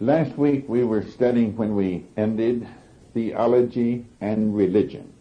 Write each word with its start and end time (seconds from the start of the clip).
Last 0.00 0.38
week 0.38 0.68
we 0.68 0.84
were 0.84 1.02
studying 1.02 1.56
when 1.56 1.74
we 1.74 2.06
ended 2.16 2.68
theology 3.14 4.06
and 4.20 4.54
religion. 4.54 5.12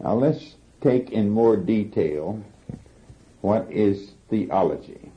Now 0.00 0.12
let's 0.12 0.56
take 0.82 1.12
in 1.12 1.30
more 1.30 1.56
detail 1.56 2.44
what 3.40 3.72
is 3.72 4.10
theology. 4.28 5.10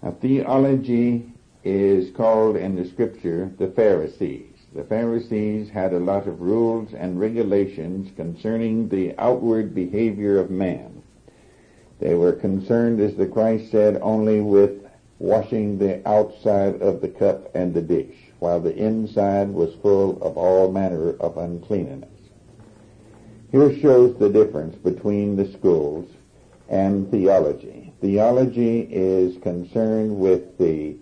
Now 0.00 0.12
theology 0.20 1.32
is 1.64 2.14
called 2.14 2.54
in 2.54 2.76
the 2.76 2.84
scripture 2.84 3.50
the 3.58 3.66
Pharisees. 3.66 4.54
The 4.72 4.84
Pharisees 4.84 5.70
had 5.70 5.92
a 5.92 5.98
lot 5.98 6.28
of 6.28 6.40
rules 6.40 6.94
and 6.94 7.18
regulations 7.18 8.12
concerning 8.14 8.88
the 8.88 9.12
outward 9.18 9.74
behavior 9.74 10.38
of 10.38 10.50
man. 10.50 11.02
They 11.98 12.14
were 12.14 12.32
concerned, 12.32 13.00
as 13.00 13.16
the 13.16 13.26
Christ 13.26 13.72
said, 13.72 13.98
only 14.00 14.40
with 14.40 14.79
washing 15.20 15.78
the 15.78 16.06
outside 16.08 16.80
of 16.80 17.02
the 17.02 17.08
cup 17.08 17.54
and 17.54 17.74
the 17.74 17.82
dish, 17.82 18.16
while 18.38 18.58
the 18.58 18.74
inside 18.74 19.50
was 19.50 19.72
full 19.82 20.20
of 20.22 20.36
all 20.36 20.72
manner 20.72 21.10
of 21.20 21.36
uncleanness. 21.36 22.08
Here 23.52 23.78
shows 23.80 24.18
the 24.18 24.30
difference 24.30 24.76
between 24.76 25.36
the 25.36 25.52
schools 25.52 26.08
and 26.70 27.10
theology. 27.10 27.92
Theology 28.00 28.80
is 28.90 29.36
concerned 29.42 30.18
with 30.18 30.56
the 30.56 30.96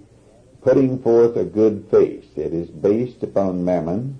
putting 0.62 0.98
forth 0.98 1.36
a 1.36 1.44
good 1.44 1.86
face. 1.88 2.26
It 2.34 2.52
is 2.52 2.68
based 2.68 3.22
upon 3.22 3.64
mammon. 3.64 4.18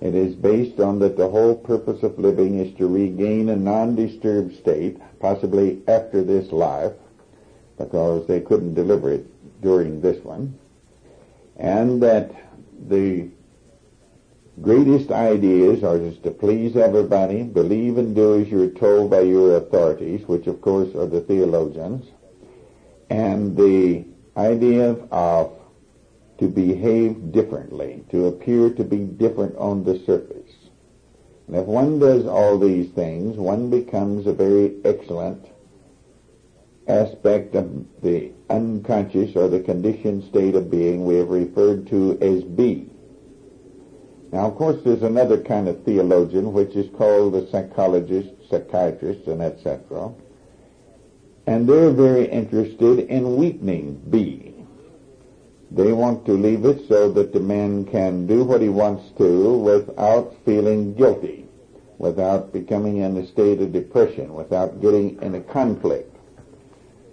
It 0.00 0.14
is 0.14 0.34
based 0.34 0.80
on 0.80 1.00
that 1.00 1.18
the 1.18 1.28
whole 1.28 1.54
purpose 1.54 2.02
of 2.02 2.18
living 2.18 2.60
is 2.60 2.74
to 2.78 2.86
regain 2.86 3.50
a 3.50 3.56
non-disturbed 3.56 4.56
state, 4.56 4.98
possibly 5.20 5.82
after 5.86 6.24
this 6.24 6.50
life, 6.50 6.92
because 7.82 8.26
they 8.26 8.40
couldn't 8.40 8.74
deliver 8.74 9.12
it 9.12 9.26
during 9.60 10.00
this 10.00 10.22
one, 10.24 10.56
and 11.56 12.02
that 12.02 12.30
the 12.88 13.28
greatest 14.60 15.10
ideas 15.10 15.82
are 15.82 15.98
just 15.98 16.22
to 16.22 16.30
please 16.30 16.76
everybody, 16.76 17.42
believe 17.42 17.98
and 17.98 18.14
do 18.14 18.40
as 18.40 18.48
you're 18.48 18.68
told 18.68 19.10
by 19.10 19.20
your 19.20 19.56
authorities, 19.56 20.26
which 20.28 20.46
of 20.46 20.60
course 20.60 20.94
are 20.94 21.06
the 21.06 21.20
theologians, 21.22 22.06
and 23.10 23.56
the 23.56 24.04
idea 24.36 24.92
of 25.10 25.52
to 26.38 26.48
behave 26.48 27.32
differently, 27.32 28.04
to 28.10 28.26
appear 28.26 28.70
to 28.70 28.84
be 28.84 28.98
different 28.98 29.56
on 29.56 29.84
the 29.84 29.98
surface. 30.06 30.52
And 31.46 31.56
if 31.56 31.66
one 31.66 31.98
does 31.98 32.26
all 32.26 32.58
these 32.58 32.90
things, 32.90 33.36
one 33.36 33.70
becomes 33.70 34.26
a 34.26 34.32
very 34.32 34.76
excellent 34.84 35.46
aspect 36.92 37.54
of 37.54 37.86
the 38.02 38.32
unconscious 38.50 39.34
or 39.34 39.48
the 39.48 39.60
conditioned 39.60 40.24
state 40.24 40.54
of 40.54 40.70
being 40.70 41.04
we 41.04 41.16
have 41.16 41.28
referred 41.28 41.86
to 41.88 42.18
as 42.20 42.44
B. 42.44 42.88
Now, 44.30 44.46
of 44.46 44.56
course, 44.56 44.80
there's 44.84 45.02
another 45.02 45.42
kind 45.42 45.68
of 45.68 45.82
theologian 45.84 46.52
which 46.52 46.74
is 46.74 46.90
called 46.96 47.34
the 47.34 47.46
psychologist, 47.50 48.30
psychiatrist, 48.48 49.26
and 49.26 49.42
etc. 49.42 50.12
And 51.46 51.68
they're 51.68 51.90
very 51.90 52.26
interested 52.26 53.00
in 53.00 53.36
weakening 53.36 54.00
B. 54.08 54.54
They 55.70 55.92
want 55.92 56.24
to 56.26 56.32
leave 56.32 56.64
it 56.64 56.86
so 56.88 57.10
that 57.12 57.32
the 57.32 57.40
man 57.40 57.84
can 57.86 58.26
do 58.26 58.44
what 58.44 58.60
he 58.60 58.68
wants 58.68 59.10
to 59.18 59.54
without 59.58 60.34
feeling 60.44 60.94
guilty, 60.94 61.46
without 61.98 62.52
becoming 62.52 62.98
in 62.98 63.16
a 63.16 63.26
state 63.26 63.60
of 63.60 63.72
depression, 63.72 64.34
without 64.34 64.80
getting 64.80 65.20
in 65.22 65.34
a 65.34 65.40
conflict. 65.40 66.11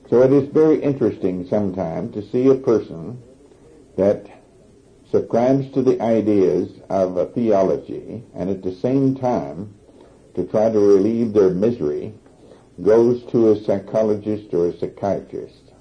So 0.10 0.24
it 0.24 0.34
is 0.34 0.50
very 0.50 0.82
interesting 0.82 1.46
sometimes 1.48 2.16
to 2.16 2.28
see 2.32 2.48
a 2.48 2.56
person 2.56 3.22
that 3.96 4.26
subscribes 5.12 5.72
to 5.74 5.84
the 5.84 6.02
ideas 6.02 6.72
of 6.90 7.18
a 7.18 7.28
theology 7.28 8.24
and 8.34 8.50
at 8.50 8.64
the 8.64 8.76
same 8.76 9.16
time 9.16 9.74
to 10.34 10.46
try 10.46 10.72
to 10.72 10.80
relieve 10.80 11.34
their 11.34 11.52
misery 11.52 12.14
goes 12.84 13.24
to 13.32 13.52
a 13.52 13.64
psychologist 13.64 14.54
or 14.54 14.68
a 14.68 14.78
psychiatrist. 14.78 15.74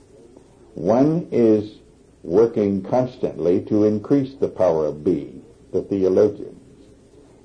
One 0.74 1.28
is 1.32 1.78
working 2.22 2.82
constantly 2.82 3.62
to 3.66 3.84
increase 3.84 4.34
the 4.34 4.48
power 4.48 4.86
of 4.86 5.04
being, 5.04 5.42
the 5.72 5.82
theologians, 5.82 6.60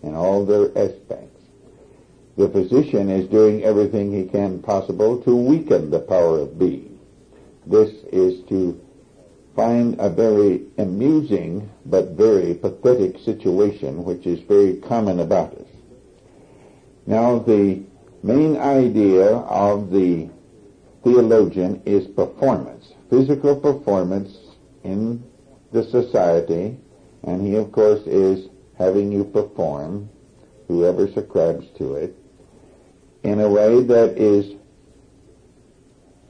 in 0.02 0.16
all 0.16 0.46
their 0.46 0.70
aspects. 0.78 1.33
The 2.36 2.50
physician 2.50 3.12
is 3.12 3.30
doing 3.30 3.64
everything 3.64 4.12
he 4.12 4.26
can 4.26 4.60
possible 4.60 5.22
to 5.22 5.36
weaken 5.36 5.92
the 5.92 6.00
power 6.00 6.40
of 6.40 6.58
being. 6.58 7.00
This 7.68 7.92
is 8.12 8.44
to 8.50 8.80
find 9.56 9.96
a 10.00 10.10
very 10.10 10.64
amusing 10.80 11.70
but 11.86 12.12
very 12.12 12.56
pathetic 12.56 13.20
situation 13.20 14.04
which 14.04 14.26
is 14.26 14.40
very 14.48 14.78
common 14.78 15.20
about 15.20 15.54
us. 15.54 15.68
Now 17.06 17.38
the 17.38 17.84
main 18.24 18.58
idea 18.58 19.28
of 19.36 19.92
the 19.92 20.28
theologian 21.04 21.84
is 21.86 22.08
performance, 22.08 22.94
physical 23.12 23.56
performance 23.56 24.36
in 24.84 25.24
the 25.72 25.84
society, 25.84 26.78
and 27.24 27.46
he 27.46 27.56
of 27.58 27.72
course 27.72 28.02
is 28.08 28.50
having 28.78 29.12
you 29.12 29.24
perform, 29.24 30.10
whoever 30.68 31.08
subscribes 31.12 31.68
to 31.78 31.94
it, 31.94 32.16
in 33.24 33.40
a 33.40 33.50
way 33.50 33.82
that 33.82 34.18
is 34.18 34.56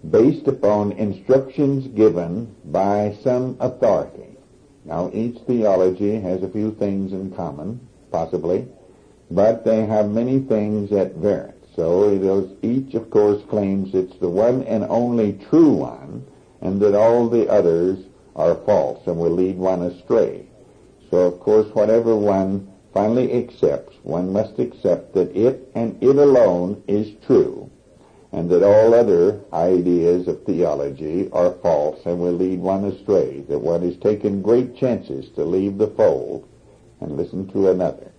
based 0.09 0.47
upon 0.47 0.91
instructions 0.93 1.87
given 1.87 2.53
by 2.65 3.17
some 3.23 3.57
authority. 3.59 4.37
Now 4.85 5.09
each 5.13 5.37
theology 5.47 6.19
has 6.19 6.43
a 6.43 6.49
few 6.49 6.71
things 6.73 7.13
in 7.13 7.31
common, 7.31 7.79
possibly, 8.11 8.67
but 9.31 9.63
they 9.63 9.85
have 9.85 10.09
many 10.09 10.39
things 10.39 10.91
at 10.91 11.15
variance. 11.15 11.65
So 11.75 12.11
each 12.61 12.93
of 12.93 13.09
course 13.09 13.41
claims 13.49 13.95
it's 13.95 14.17
the 14.19 14.29
one 14.29 14.63
and 14.63 14.83
only 14.89 15.39
true 15.49 15.71
one, 15.71 16.25
and 16.61 16.79
that 16.81 16.95
all 16.95 17.29
the 17.29 17.49
others 17.49 17.97
are 18.35 18.55
false 18.65 19.05
and 19.07 19.17
will 19.17 19.31
lead 19.31 19.57
one 19.57 19.83
astray. 19.83 20.45
So 21.09 21.17
of 21.19 21.39
course 21.39 21.67
whatever 21.73 22.15
one 22.15 22.72
finally 22.93 23.33
accepts, 23.33 23.95
one 24.03 24.31
must 24.31 24.59
accept 24.59 25.13
that 25.13 25.35
it 25.35 25.69
and 25.73 26.01
it 26.01 26.15
alone 26.15 26.83
is 26.87 27.11
true, 27.25 27.69
and 28.31 28.49
that 28.49 28.63
all 28.63 28.93
other 28.93 29.39
ideas 29.51 30.27
of 30.27 30.43
theology 30.43 31.29
are 31.31 31.53
false 31.61 31.99
and 32.05 32.19
will 32.19 32.33
lead 32.33 32.59
one 32.59 32.85
astray, 32.85 33.41
that 33.49 33.59
one 33.59 33.81
has 33.81 33.97
taken 33.97 34.41
great 34.41 34.75
chances 34.75 35.29
to 35.29 35.43
leave 35.43 35.77
the 35.77 35.87
fold 35.87 36.47
and 37.01 37.17
listen 37.17 37.47
to 37.51 37.69
another. 37.69 38.11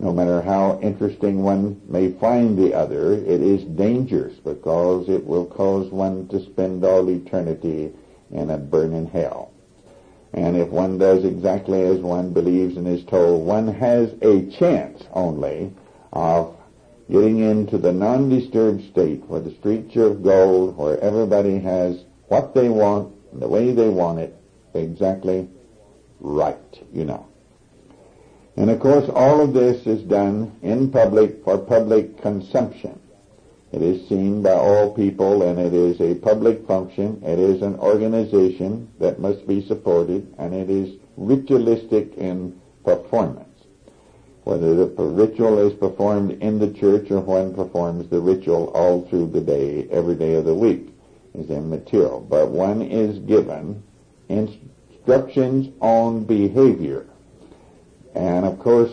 No 0.00 0.12
matter 0.12 0.40
how 0.40 0.78
interesting 0.80 1.42
one 1.42 1.80
may 1.88 2.12
find 2.12 2.56
the 2.56 2.72
other, 2.72 3.14
it 3.14 3.42
is 3.42 3.64
dangerous 3.64 4.34
because 4.36 5.08
it 5.08 5.26
will 5.26 5.46
cause 5.46 5.90
one 5.90 6.28
to 6.28 6.44
spend 6.44 6.84
all 6.84 7.08
eternity 7.10 7.92
in 8.30 8.50
a 8.50 8.58
burning 8.58 9.06
hell. 9.06 9.50
And 10.32 10.56
if 10.56 10.68
one 10.68 10.98
does 10.98 11.24
exactly 11.24 11.82
as 11.82 11.98
one 11.98 12.32
believes 12.32 12.76
and 12.76 12.86
is 12.86 13.04
told, 13.04 13.46
one 13.46 13.68
has 13.68 14.12
a 14.22 14.50
chance 14.58 15.02
only 15.12 15.72
of 16.12 16.56
getting 17.10 17.38
into 17.38 17.78
the 17.78 17.92
non-disturbed 17.92 18.90
state 18.90 19.24
where 19.26 19.40
the 19.40 19.54
streets 19.54 19.96
are 19.96 20.08
of 20.08 20.22
gold, 20.22 20.76
where 20.76 21.00
everybody 21.00 21.58
has 21.58 22.04
what 22.28 22.54
they 22.54 22.68
want, 22.68 23.14
the 23.38 23.48
way 23.48 23.72
they 23.72 23.88
want 23.88 24.18
it, 24.18 24.36
exactly 24.74 25.48
right, 26.20 26.82
you 26.92 27.04
know. 27.04 27.26
And 28.56 28.70
of 28.70 28.80
course 28.80 29.08
all 29.08 29.40
of 29.40 29.54
this 29.54 29.86
is 29.86 30.02
done 30.02 30.52
in 30.62 30.90
public 30.90 31.44
for 31.44 31.58
public 31.58 32.20
consumption. 32.20 33.00
It 33.70 33.82
is 33.82 34.08
seen 34.08 34.42
by 34.42 34.52
all 34.52 34.90
people 34.94 35.42
and 35.42 35.58
it 35.58 35.74
is 35.74 36.00
a 36.00 36.14
public 36.14 36.66
function. 36.66 37.22
It 37.22 37.38
is 37.38 37.60
an 37.60 37.76
organization 37.76 38.88
that 38.98 39.20
must 39.20 39.46
be 39.46 39.66
supported 39.66 40.34
and 40.38 40.54
it 40.54 40.70
is 40.70 40.98
ritualistic 41.16 42.16
in 42.16 42.58
performance. 42.84 43.44
Whether 44.44 44.74
the 44.74 44.86
ritual 45.02 45.58
is 45.58 45.74
performed 45.74 46.42
in 46.42 46.58
the 46.58 46.72
church 46.72 47.10
or 47.10 47.20
one 47.20 47.54
performs 47.54 48.08
the 48.08 48.20
ritual 48.20 48.68
all 48.68 49.06
through 49.06 49.26
the 49.32 49.42
day, 49.42 49.86
every 49.90 50.14
day 50.14 50.34
of 50.34 50.46
the 50.46 50.54
week 50.54 50.88
is 51.34 51.50
immaterial. 51.50 52.20
But 52.20 52.50
one 52.50 52.80
is 52.80 53.18
given 53.18 53.82
instructions 54.30 55.68
on 55.80 56.24
behavior. 56.24 57.04
And 58.14 58.46
of 58.46 58.58
course, 58.58 58.92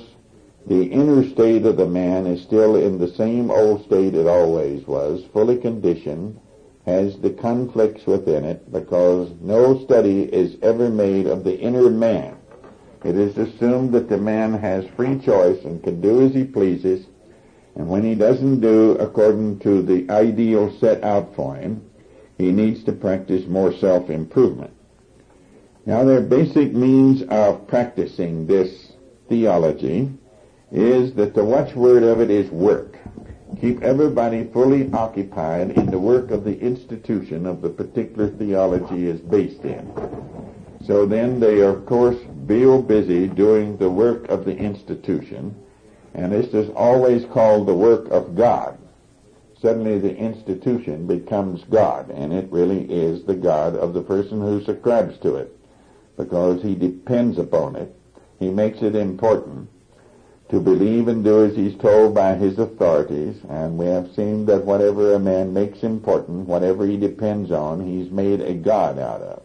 the 0.67 0.83
inner 0.85 1.27
state 1.29 1.65
of 1.65 1.77
the 1.77 1.87
man 1.87 2.25
is 2.25 2.41
still 2.41 2.75
in 2.75 2.97
the 2.97 3.13
same 3.13 3.51
old 3.51 3.85
state 3.85 4.15
it 4.15 4.25
always 4.25 4.87
was, 4.87 5.23
fully 5.31 5.57
conditioned, 5.57 6.39
has 6.85 7.17
the 7.17 7.29
conflicts 7.29 8.05
within 8.07 8.43
it, 8.43 8.71
because 8.71 9.29
no 9.41 9.83
study 9.83 10.23
is 10.23 10.57
ever 10.63 10.89
made 10.89 11.27
of 11.27 11.43
the 11.43 11.59
inner 11.59 11.89
man. 11.89 12.35
It 13.03 13.15
is 13.15 13.37
assumed 13.37 13.91
that 13.93 14.09
the 14.09 14.17
man 14.17 14.53
has 14.53 14.87
free 14.95 15.19
choice 15.19 15.63
and 15.65 15.83
can 15.83 16.01
do 16.01 16.25
as 16.25 16.33
he 16.33 16.43
pleases, 16.43 17.05
and 17.75 17.87
when 17.87 18.03
he 18.03 18.15
doesn't 18.15 18.61
do 18.61 18.91
according 18.93 19.59
to 19.59 19.83
the 19.83 20.09
ideal 20.09 20.75
set 20.79 21.03
out 21.03 21.35
for 21.35 21.55
him, 21.55 21.83
he 22.39 22.51
needs 22.51 22.83
to 22.85 22.91
practice 22.91 23.45
more 23.47 23.71
self-improvement. 23.73 24.71
Now 25.85 26.03
their 26.03 26.21
basic 26.21 26.73
means 26.73 27.21
of 27.29 27.67
practicing 27.67 28.47
this 28.47 28.93
theology 29.29 30.09
is 30.75 31.13
that 31.13 31.33
the 31.33 31.43
watchword 31.43 32.03
of 32.03 32.19
it 32.19 32.29
is 32.29 32.51
work. 32.51 32.97
Keep 33.61 33.81
everybody 33.81 34.43
fully 34.43 34.91
occupied 34.91 35.71
in 35.71 35.89
the 35.89 35.97
work 35.97 36.31
of 36.31 36.43
the 36.43 36.59
institution 36.59 37.45
of 37.45 37.61
the 37.61 37.69
particular 37.69 38.29
theology 38.29 39.07
is 39.07 39.21
based 39.21 39.63
in. 39.63 39.89
So 40.85 41.05
then 41.05 41.39
they 41.39 41.61
of 41.61 41.85
course 41.85 42.17
real 42.45 42.81
busy 42.81 43.27
doing 43.27 43.77
the 43.77 43.89
work 43.89 44.27
of 44.27 44.43
the 44.43 44.55
institution, 44.55 45.55
and 46.13 46.33
this 46.33 46.53
is 46.53 46.69
always 46.75 47.23
called 47.25 47.67
the 47.67 47.73
work 47.73 48.09
of 48.11 48.35
God. 48.35 48.77
Suddenly 49.61 49.99
the 49.99 50.15
institution 50.15 51.07
becomes 51.07 51.63
God, 51.63 52.09
and 52.09 52.33
it 52.33 52.51
really 52.51 52.83
is 52.91 53.23
the 53.23 53.33
God 53.33 53.77
of 53.77 53.93
the 53.93 54.03
person 54.03 54.41
who 54.41 54.61
subscribes 54.61 55.17
to 55.19 55.37
it, 55.37 55.57
because 56.17 56.61
he 56.61 56.75
depends 56.75 57.37
upon 57.37 57.77
it. 57.77 57.95
He 58.39 58.49
makes 58.49 58.81
it 58.81 58.95
important 58.95 59.69
to 60.55 60.61
believe 60.61 61.09
and 61.09 61.21
do 61.21 61.43
as 61.43 61.53
he's 61.53 61.75
told 61.79 62.15
by 62.15 62.33
his 62.33 62.57
authorities, 62.57 63.35
and 63.49 63.77
we 63.77 63.85
have 63.87 64.09
seen 64.15 64.45
that 64.45 64.63
whatever 64.63 65.13
a 65.13 65.19
man 65.19 65.53
makes 65.53 65.83
important, 65.83 66.47
whatever 66.47 66.87
he 66.87 66.95
depends 66.95 67.51
on, 67.51 67.85
he's 67.85 68.09
made 68.09 68.39
a 68.39 68.53
God 68.53 68.97
out 68.97 69.19
of. 69.19 69.43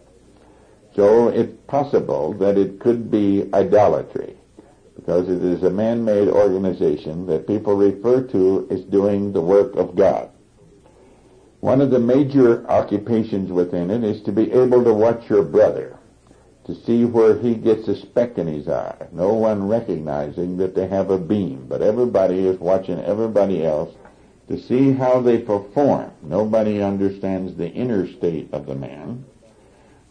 So 0.95 1.27
it's 1.27 1.53
possible 1.67 2.33
that 2.35 2.57
it 2.57 2.79
could 2.79 3.11
be 3.11 3.51
idolatry 3.53 4.37
because 4.95 5.29
it 5.29 5.43
is 5.43 5.65
a 5.65 5.71
man-made 5.71 6.29
organization 6.29 7.27
that 7.27 7.49
people 7.49 7.75
refer 7.75 8.23
to 8.29 8.69
as 8.71 8.83
doing 8.83 9.33
the 9.33 9.41
work 9.41 9.75
of 9.75 9.97
God. 9.97 10.31
One 11.59 11.81
of 11.81 11.91
the 11.91 11.99
major 11.99 12.65
occupations 12.71 13.51
within 13.51 13.91
it 13.91 14.05
is 14.05 14.23
to 14.23 14.33
be 14.33 14.53
able 14.53 14.85
to 14.85 14.95
watch 14.95 15.29
your 15.29 15.43
brother, 15.43 15.99
to 16.71 16.85
see 16.85 17.05
where 17.05 17.37
he 17.37 17.57
gets 17.57 17.89
a 17.89 17.97
speck 17.97 18.39
in 18.39 18.47
his 18.47 18.69
eye, 18.69 19.09
no 19.11 19.35
one 19.35 19.67
recognizing 19.67 20.57
that 20.57 20.73
they 20.73 20.87
have 20.87 21.11
a 21.11 21.19
beam, 21.19 21.67
but 21.69 21.83
everybody 21.83 22.47
is 22.47 22.61
watching 22.61 23.01
everybody 23.01 23.67
else 23.67 23.93
to 24.47 24.57
see 24.57 24.93
how 24.93 25.21
they 25.21 25.39
perform. 25.39 26.13
Nobody 26.23 26.81
understands 26.81 27.57
the 27.57 27.69
inner 27.69 28.07
state 28.07 28.51
of 28.53 28.67
the 28.67 28.77
man, 28.77 29.25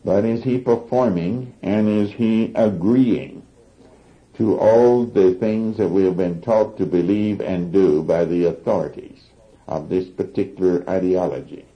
but 0.03 0.25
is 0.25 0.43
he 0.43 0.57
performing 0.57 1.53
and 1.61 1.87
is 1.87 2.11
he 2.11 2.51
agreeing 2.55 3.41
to 4.35 4.57
all 4.59 5.05
the 5.05 5.35
things 5.35 5.77
that 5.77 5.87
we 5.87 6.03
have 6.03 6.17
been 6.17 6.41
taught 6.41 6.77
to 6.77 6.85
believe 6.85 7.39
and 7.39 7.71
do 7.71 8.03
by 8.03 8.25
the 8.25 8.47
authorities 8.47 9.21
of 9.69 9.87
this 9.87 10.09
particular 10.09 10.83
ideology? 10.89 11.68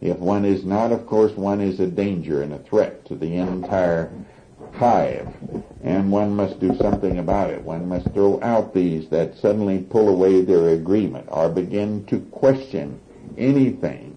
If 0.00 0.18
one 0.18 0.44
is 0.44 0.64
not, 0.64 0.92
of 0.92 1.06
course, 1.06 1.36
one 1.36 1.60
is 1.60 1.80
a 1.80 1.86
danger 1.86 2.42
and 2.42 2.52
a 2.52 2.58
threat 2.58 3.04
to 3.06 3.16
the 3.16 3.34
entire 3.34 4.10
hive, 4.72 5.28
and 5.82 6.12
one 6.12 6.36
must 6.36 6.60
do 6.60 6.76
something 6.76 7.18
about 7.18 7.50
it. 7.50 7.64
One 7.64 7.88
must 7.88 8.10
throw 8.10 8.40
out 8.42 8.74
these 8.74 9.08
that 9.08 9.36
suddenly 9.36 9.78
pull 9.78 10.08
away 10.08 10.42
their 10.42 10.68
agreement 10.68 11.26
or 11.28 11.48
begin 11.48 12.04
to 12.06 12.20
question 12.20 13.00
anything. 13.36 14.16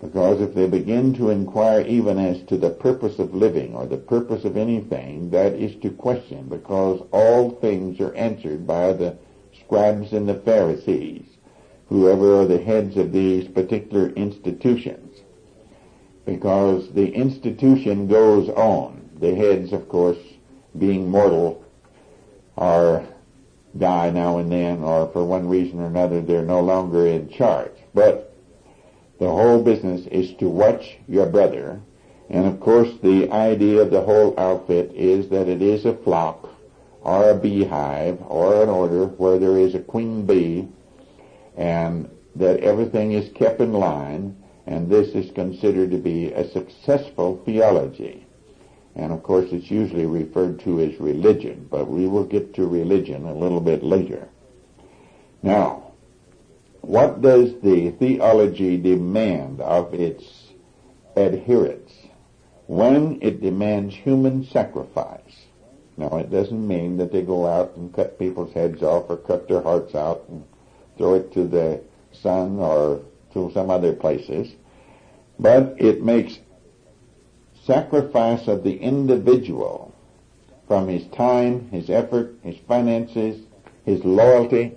Because 0.00 0.40
if 0.40 0.54
they 0.54 0.66
begin 0.66 1.14
to 1.14 1.30
inquire 1.30 1.82
even 1.82 2.18
as 2.18 2.42
to 2.44 2.56
the 2.56 2.70
purpose 2.70 3.18
of 3.18 3.34
living 3.34 3.74
or 3.74 3.86
the 3.86 3.98
purpose 3.98 4.44
of 4.44 4.56
anything, 4.56 5.30
that 5.30 5.52
is 5.52 5.76
to 5.82 5.90
question 5.90 6.48
because 6.48 7.02
all 7.12 7.50
things 7.50 8.00
are 8.00 8.14
answered 8.14 8.66
by 8.66 8.92
the 8.92 9.16
scribes 9.60 10.12
and 10.12 10.28
the 10.28 10.34
Pharisees, 10.34 11.24
whoever 11.92 12.40
are 12.40 12.46
the 12.46 12.62
heads 12.62 12.96
of 12.96 13.12
these 13.12 13.46
particular 13.48 14.08
institutions. 14.10 15.20
Because 16.24 16.90
the 16.92 17.12
institution 17.12 18.06
goes 18.08 18.48
on. 18.48 19.10
The 19.20 19.34
heads, 19.34 19.72
of 19.72 19.88
course, 19.88 20.18
being 20.78 21.08
mortal, 21.08 21.64
are 22.56 23.04
die 23.76 24.10
now 24.10 24.38
and 24.38 24.50
then, 24.50 24.82
or 24.82 25.08
for 25.12 25.24
one 25.24 25.48
reason 25.48 25.80
or 25.80 25.86
another, 25.86 26.20
they're 26.20 26.42
no 26.44 26.60
longer 26.60 27.06
in 27.06 27.28
charge. 27.28 27.72
But 27.94 28.34
the 29.18 29.30
whole 29.30 29.62
business 29.62 30.06
is 30.06 30.34
to 30.34 30.48
watch 30.48 30.96
your 31.08 31.26
brother. 31.26 31.80
And 32.28 32.46
of 32.46 32.60
course 32.60 32.90
the 33.02 33.30
idea 33.30 33.80
of 33.80 33.90
the 33.90 34.00
whole 34.00 34.38
outfit 34.38 34.92
is 34.94 35.28
that 35.28 35.48
it 35.48 35.62
is 35.62 35.84
a 35.84 35.94
flock 35.94 36.48
or 37.02 37.30
a 37.30 37.34
beehive 37.34 38.18
or 38.26 38.62
an 38.62 38.68
order 38.68 39.06
where 39.06 39.38
there 39.38 39.58
is 39.58 39.74
a 39.74 39.80
queen 39.80 40.26
bee 40.26 40.68
and 41.56 42.08
that 42.36 42.60
everything 42.60 43.12
is 43.12 43.30
kept 43.34 43.60
in 43.60 43.72
line 43.72 44.36
and 44.66 44.88
this 44.88 45.08
is 45.08 45.30
considered 45.32 45.90
to 45.90 45.98
be 45.98 46.32
a 46.32 46.48
successful 46.50 47.42
theology. 47.44 48.26
And 48.94 49.12
of 49.12 49.22
course 49.22 49.48
it's 49.52 49.70
usually 49.70 50.06
referred 50.06 50.60
to 50.60 50.80
as 50.80 51.00
religion, 51.00 51.66
but 51.70 51.88
we 51.88 52.06
will 52.06 52.24
get 52.24 52.54
to 52.54 52.66
religion 52.66 53.24
a 53.24 53.34
little 53.34 53.60
bit 53.60 53.82
later. 53.82 54.28
Now, 55.42 55.92
what 56.82 57.22
does 57.22 57.54
the 57.62 57.90
theology 57.92 58.76
demand 58.76 59.60
of 59.60 59.94
its 59.94 60.24
adherents? 61.16 61.92
When 62.66 63.18
it 63.20 63.40
demands 63.40 63.94
human 63.94 64.44
sacrifice. 64.44 65.20
Now, 65.96 66.16
it 66.18 66.30
doesn't 66.30 66.66
mean 66.66 66.96
that 66.98 67.12
they 67.12 67.22
go 67.22 67.46
out 67.46 67.76
and 67.76 67.92
cut 67.92 68.18
people's 68.18 68.52
heads 68.54 68.82
off 68.82 69.10
or 69.10 69.16
cut 69.16 69.48
their 69.48 69.60
hearts 69.60 69.94
out 69.94 70.24
and 70.28 70.44
throw 70.96 71.14
it 71.14 71.32
to 71.32 71.46
the 71.46 71.80
sun 72.12 72.58
or 72.58 73.00
to 73.32 73.50
some 73.52 73.70
other 73.70 73.92
places, 73.92 74.52
but 75.38 75.74
it 75.78 76.02
makes 76.02 76.38
sacrifice 77.64 78.48
of 78.48 78.62
the 78.62 78.76
individual 78.76 79.94
from 80.68 80.88
his 80.88 81.06
time, 81.08 81.68
his 81.70 81.90
effort, 81.90 82.34
his 82.42 82.56
finances, 82.68 83.40
his 83.84 84.04
loyalty, 84.04 84.72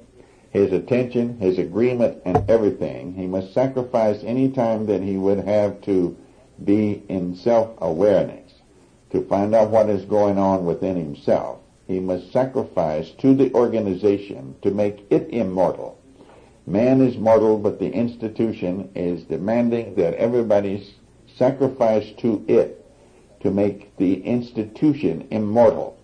his 0.52 0.72
attention, 0.72 1.38
his 1.40 1.58
agreement, 1.58 2.22
and 2.26 2.50
everything. 2.50 3.14
He 3.14 3.28
must 3.28 3.54
sacrifice 3.54 4.24
any 4.24 4.50
time 4.50 4.86
that 4.86 5.02
he 5.02 5.18
would 5.18 5.40
have 5.40 5.82
to 5.82 6.16
be 6.64 7.04
in 7.10 7.36
self-awareness, 7.36 8.54
to 9.12 9.28
find 9.28 9.54
out 9.54 9.70
what 9.70 9.90
is 9.90 10.06
going 10.06 10.38
on 10.38 10.66
within 10.66 10.96
himself. 10.96 11.60
He 11.88 12.00
must 12.00 12.32
sacrifice 12.32 13.12
to 13.20 13.36
the 13.36 13.54
organization 13.54 14.56
to 14.62 14.72
make 14.72 15.06
it 15.10 15.30
immortal. 15.30 16.00
Man 16.68 17.02
is 17.02 17.18
mortal, 17.18 17.60
but 17.60 17.80
the 17.80 17.92
institution 17.92 18.90
is 18.96 19.24
demanding 19.26 19.96
that 19.96 20.16
everybody 20.16 20.88
sacrifice 21.38 22.12
to 22.18 22.44
it 22.48 22.84
to 23.42 23.52
make 23.52 23.96
the 23.98 24.24
institution 24.24 25.28
immortal. 25.30 25.96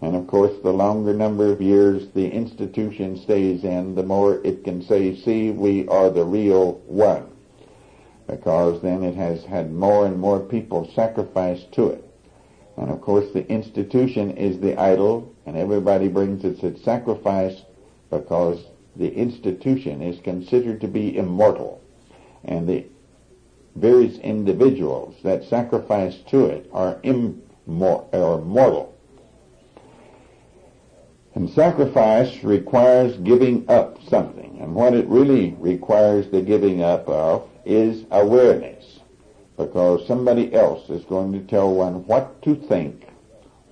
And 0.00 0.14
of 0.14 0.26
course, 0.28 0.52
the 0.62 0.72
longer 0.72 1.14
number 1.14 1.50
of 1.50 1.60
years 1.60 2.08
the 2.14 2.30
institution 2.30 3.16
stays 3.16 3.64
in, 3.64 3.96
the 3.96 4.02
more 4.04 4.40
it 4.44 4.62
can 4.62 4.82
say, 4.82 5.16
see, 5.16 5.50
we 5.50 5.88
are 5.88 6.10
the 6.10 6.24
real 6.24 6.74
one. 6.86 7.26
Because 8.28 8.80
then 8.82 9.02
it 9.02 9.16
has 9.16 9.44
had 9.44 9.72
more 9.72 10.06
and 10.06 10.18
more 10.18 10.40
people 10.40 10.90
sacrifice 10.94 11.64
to 11.72 11.88
it. 11.88 12.04
And 12.76 12.90
of 12.90 13.00
course, 13.00 13.32
the 13.32 13.48
institution 13.48 14.36
is 14.36 14.60
the 14.60 14.76
idol, 14.76 15.34
and 15.46 15.56
everybody 15.56 16.08
brings 16.08 16.44
its, 16.44 16.84
sacrifice 16.84 17.62
because 18.10 18.64
the 18.96 19.12
institution 19.12 20.02
is 20.02 20.20
considered 20.20 20.80
to 20.80 20.88
be 20.88 21.16
immortal. 21.16 21.82
And 22.44 22.68
the 22.68 22.86
various 23.74 24.18
individuals 24.18 25.16
that 25.24 25.44
sacrifice 25.44 26.16
to 26.28 26.46
it 26.46 26.68
are 26.72 27.00
immortal. 27.02 28.94
And 31.34 31.50
sacrifice 31.50 32.44
requires 32.44 33.16
giving 33.16 33.68
up 33.68 33.98
something. 34.08 34.58
And 34.60 34.74
what 34.74 34.94
it 34.94 35.06
really 35.08 35.56
requires 35.58 36.28
the 36.28 36.42
giving 36.42 36.82
up 36.82 37.08
of 37.08 37.48
is 37.64 38.04
awareness. 38.12 39.00
Because 39.56 40.06
somebody 40.06 40.54
else 40.54 40.88
is 40.90 41.04
going 41.04 41.32
to 41.32 41.40
tell 41.40 41.72
one 41.74 42.06
what 42.06 42.40
to 42.42 42.54
think, 42.54 43.08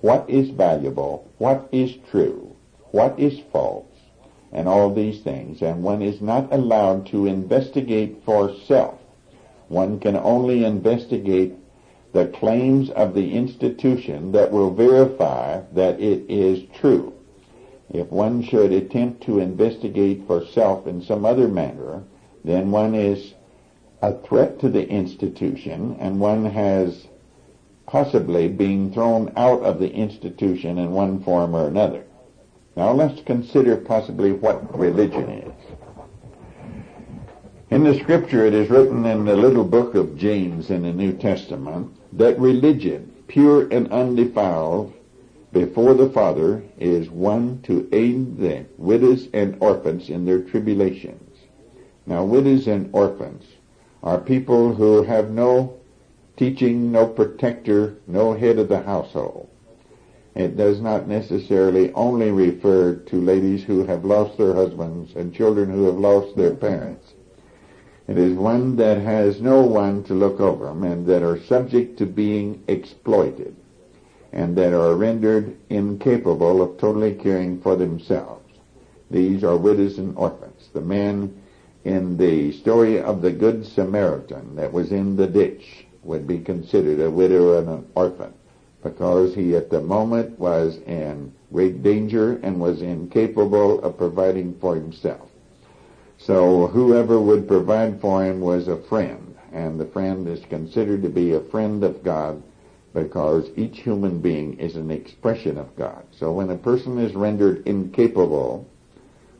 what 0.01 0.29
is 0.29 0.49
valuable, 0.49 1.31
what 1.37 1.69
is 1.71 1.95
true, 2.11 2.53
what 2.91 3.17
is 3.17 3.39
false, 3.51 3.92
and 4.53 4.67
all 4.67 4.93
these 4.93 5.21
things. 5.21 5.61
And 5.61 5.83
one 5.83 6.01
is 6.01 6.21
not 6.21 6.53
allowed 6.53 7.07
to 7.07 7.25
investigate 7.25 8.21
for 8.23 8.55
self. 8.65 8.99
One 9.67 9.99
can 9.99 10.15
only 10.15 10.63
investigate 10.63 11.55
the 12.13 12.27
claims 12.27 12.89
of 12.91 13.13
the 13.13 13.33
institution 13.33 14.31
that 14.33 14.51
will 14.51 14.71
verify 14.71 15.61
that 15.73 15.99
it 15.99 16.29
is 16.29 16.63
true 16.79 17.13
if 17.93 18.11
one 18.11 18.41
should 18.41 18.71
attempt 18.71 19.21
to 19.21 19.39
investigate 19.39 20.25
for 20.25 20.43
self 20.45 20.87
in 20.87 21.01
some 21.01 21.25
other 21.25 21.47
manner, 21.47 22.01
then 22.43 22.71
one 22.71 22.95
is 22.95 23.35
a 24.01 24.13
threat 24.13 24.59
to 24.59 24.69
the 24.69 24.87
institution 24.89 25.95
and 25.99 26.19
one 26.19 26.45
has 26.45 27.07
possibly 27.85 28.47
been 28.47 28.91
thrown 28.91 29.31
out 29.35 29.61
of 29.61 29.79
the 29.79 29.93
institution 29.93 30.79
in 30.79 30.91
one 30.91 31.23
form 31.23 31.55
or 31.55 31.67
another. 31.67 32.03
Now 32.75 32.91
let's 32.91 33.21
consider 33.21 33.77
possibly 33.77 34.31
what 34.31 34.77
religion 34.77 35.29
is. 35.29 35.53
In 37.69 37.83
the 37.83 37.97
scripture 37.99 38.45
it 38.45 38.53
is 38.53 38.69
written 38.69 39.05
in 39.05 39.25
the 39.25 39.35
little 39.35 39.63
book 39.63 39.95
of 39.95 40.17
James 40.17 40.69
in 40.69 40.83
the 40.83 40.91
New 40.91 41.13
Testament 41.13 41.91
that 42.13 42.39
religion 42.39 43.11
pure 43.27 43.67
and 43.69 43.91
undefiled 43.91 44.93
before 45.51 45.93
the 45.93 46.09
Father 46.09 46.63
is 46.79 47.09
one 47.09 47.61
to 47.63 47.87
aid 47.91 48.37
the 48.37 48.65
widows 48.77 49.27
and 49.33 49.55
orphans 49.59 50.09
in 50.09 50.25
their 50.25 50.41
tribulations. 50.41 51.37
Now 52.05 52.25
widows 52.25 52.67
and 52.67 52.89
orphans 52.91 53.43
are 54.01 54.19
people 54.19 54.73
who 54.73 55.03
have 55.03 55.29
no 55.29 55.75
teaching, 56.35 56.91
no 56.91 57.07
protector, 57.07 57.95
no 58.07 58.33
head 58.33 58.57
of 58.57 58.67
the 58.67 58.81
household. 58.81 59.49
It 60.35 60.57
does 60.57 60.81
not 60.81 61.07
necessarily 61.07 61.93
only 61.93 62.31
refer 62.31 62.95
to 62.95 63.21
ladies 63.21 63.63
who 63.63 63.83
have 63.83 64.03
lost 64.03 64.37
their 64.37 64.53
husbands 64.53 65.15
and 65.15 65.31
children 65.31 65.69
who 65.69 65.83
have 65.83 65.99
lost 65.99 66.35
their 66.35 66.55
parents. 66.55 67.13
It 68.07 68.17
is 68.17 68.33
one 68.33 68.75
that 68.77 68.97
has 68.97 69.41
no 69.41 69.63
one 69.63 70.03
to 70.05 70.15
look 70.15 70.39
over 70.39 70.65
them 70.65 70.83
and 70.83 71.05
that 71.05 71.21
are 71.21 71.39
subject 71.39 71.97
to 71.99 72.07
being 72.07 72.63
exploited 72.67 73.55
and 74.31 74.55
that 74.55 74.73
are 74.73 74.95
rendered 74.95 75.55
incapable 75.69 76.63
of 76.63 76.77
totally 76.77 77.13
caring 77.13 77.61
for 77.61 77.75
themselves. 77.75 78.41
These 79.11 79.43
are 79.43 79.55
widows 79.55 79.99
and 79.99 80.17
orphans. 80.17 80.69
The 80.73 80.81
man 80.81 81.31
in 81.83 82.17
the 82.17 82.51
story 82.53 82.99
of 82.99 83.21
the 83.21 83.31
Good 83.31 83.67
Samaritan 83.67 84.55
that 84.55 84.73
was 84.73 84.91
in 84.91 85.15
the 85.15 85.27
ditch 85.27 85.85
would 86.03 86.25
be 86.25 86.39
considered 86.39 86.99
a 86.99 87.11
widow 87.11 87.59
and 87.59 87.69
an 87.69 87.85
orphan 87.93 88.33
because 88.83 89.33
he 89.33 89.55
at 89.55 89.69
the 89.69 89.81
moment 89.81 90.37
was 90.37 90.77
in 90.85 91.31
great 91.51 91.81
danger 91.81 92.39
and 92.43 92.59
was 92.59 92.81
incapable 92.81 93.81
of 93.81 93.97
providing 93.97 94.53
for 94.59 94.75
himself. 94.75 95.29
So 96.17 96.67
whoever 96.67 97.19
would 97.19 97.47
provide 97.47 98.01
for 98.01 98.23
him 98.23 98.41
was 98.41 98.67
a 98.67 98.81
friend, 98.83 99.35
and 99.51 99.79
the 99.79 99.85
friend 99.85 100.27
is 100.27 100.43
considered 100.49 101.01
to 101.03 101.09
be 101.09 101.33
a 101.33 101.39
friend 101.39 101.83
of 101.83 102.03
God 102.03 102.41
because 102.93 103.49
each 103.55 103.79
human 103.79 104.19
being 104.19 104.59
is 104.59 104.75
an 104.75 104.91
expression 104.91 105.57
of 105.57 105.75
God. 105.75 106.03
So 106.11 106.31
when 106.31 106.49
a 106.49 106.55
person 106.55 106.99
is 106.99 107.15
rendered 107.15 107.65
incapable, 107.65 108.67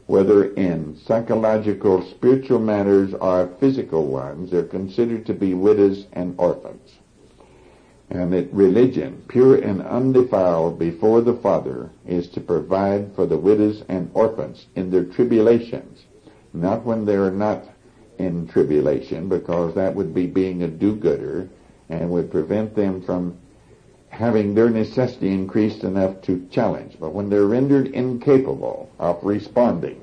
whether 0.08 0.54
in 0.54 0.98
psychological, 1.06 2.02
spiritual 2.10 2.60
matters 2.60 3.14
or 3.14 3.48
physical 3.60 4.06
ones, 4.06 4.52
they're 4.52 4.64
considered 4.64 5.26
to 5.28 5.34
be 5.34 5.54
widows 5.54 6.06
and 6.14 6.36
orphans. 6.38 6.96
And 8.10 8.32
that 8.34 8.54
religion, 8.54 9.24
pure 9.28 9.56
and 9.56 9.82
undefiled 9.82 10.78
before 10.78 11.22
the 11.22 11.34
Father, 11.34 11.90
is 12.06 12.28
to 12.30 12.42
provide 12.42 13.16
for 13.16 13.26
the 13.26 13.38
widows 13.38 13.84
and 13.90 14.12
orphans 14.14 14.68
in 14.76 14.92
their 14.92 15.06
tribulations, 15.06 16.06
not 16.54 16.86
when 16.86 17.06
they're 17.06 17.32
not 17.32 17.64
in 18.20 18.48
tribulation, 18.48 19.30
because 19.30 19.74
that 19.74 19.96
would 19.96 20.14
be 20.14 20.28
being 20.28 20.62
a 20.64 20.68
do-gooder 20.68 21.50
and 21.90 22.10
would 22.12 22.30
prevent 22.30 22.76
them 22.76 23.02
from 23.02 23.38
having 24.10 24.54
their 24.54 24.70
necessity 24.70 25.30
increased 25.30 25.84
enough 25.84 26.22
to 26.22 26.46
challenge. 26.52 26.96
But 27.00 27.14
when 27.14 27.30
they're 27.30 27.48
rendered 27.48 27.88
incapable 27.88 28.92
of 29.00 29.24
responding 29.24 30.00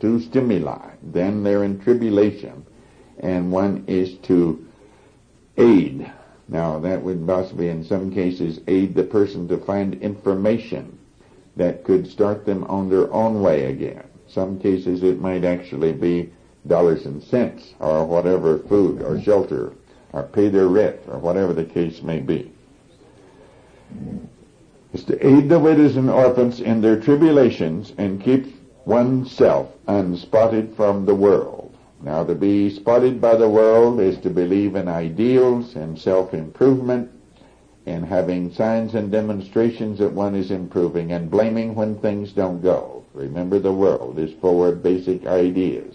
to 0.00 0.20
stimuli, 0.20 0.90
then 1.02 1.42
they're 1.42 1.64
in 1.64 1.80
tribulation, 1.80 2.66
and 3.20 3.50
one 3.50 3.84
is 3.86 4.18
to 4.24 4.66
aid. 5.56 6.12
Now, 6.52 6.78
that 6.80 7.02
would 7.02 7.26
possibly, 7.26 7.68
in 7.68 7.82
some 7.82 8.12
cases, 8.12 8.60
aid 8.68 8.94
the 8.94 9.02
person 9.02 9.48
to 9.48 9.56
find 9.56 9.94
information 9.94 10.98
that 11.56 11.82
could 11.82 12.06
start 12.06 12.46
them 12.46 12.64
on 12.64 12.88
their 12.88 13.12
own 13.12 13.42
way 13.42 13.64
again. 13.64 14.04
Some 14.28 14.58
cases 14.60 15.02
it 15.02 15.20
might 15.20 15.44
actually 15.44 15.92
be 15.92 16.30
dollars 16.66 17.06
and 17.06 17.22
cents, 17.22 17.74
or 17.80 18.04
whatever 18.04 18.58
food 18.58 19.02
or 19.02 19.20
shelter, 19.20 19.72
or 20.12 20.22
pay 20.22 20.48
their 20.48 20.68
rent, 20.68 21.00
or 21.08 21.18
whatever 21.18 21.52
the 21.52 21.64
case 21.64 22.02
may 22.02 22.20
be 22.20 22.52
is 24.92 25.04
to 25.04 25.26
aid 25.26 25.48
the 25.48 25.58
widows 25.58 25.96
and 25.96 26.10
orphans 26.10 26.60
in 26.60 26.80
their 26.80 27.00
tribulations 27.00 27.92
and 27.98 28.22
keep 28.22 28.54
oneself 28.84 29.70
unspotted 29.88 30.74
from 30.74 31.06
the 31.06 31.14
world. 31.14 31.71
Now 32.02 32.24
to 32.24 32.34
be 32.34 32.68
spotted 32.68 33.20
by 33.20 33.36
the 33.36 33.48
world 33.48 34.00
is 34.00 34.18
to 34.18 34.30
believe 34.30 34.74
in 34.74 34.88
ideals 34.88 35.76
and 35.76 35.96
self-improvement 35.96 37.10
and 37.86 38.04
having 38.04 38.52
signs 38.52 38.94
and 38.94 39.10
demonstrations 39.10 39.98
that 40.00 40.12
one 40.12 40.34
is 40.34 40.50
improving 40.50 41.12
and 41.12 41.30
blaming 41.30 41.74
when 41.74 41.96
things 41.96 42.32
don't 42.32 42.60
go. 42.60 43.04
Remember 43.14 43.58
the 43.58 43.72
world 43.72 44.18
is 44.18 44.32
full 44.40 44.64
of 44.64 44.82
basic 44.82 45.26
ideas. 45.26 45.94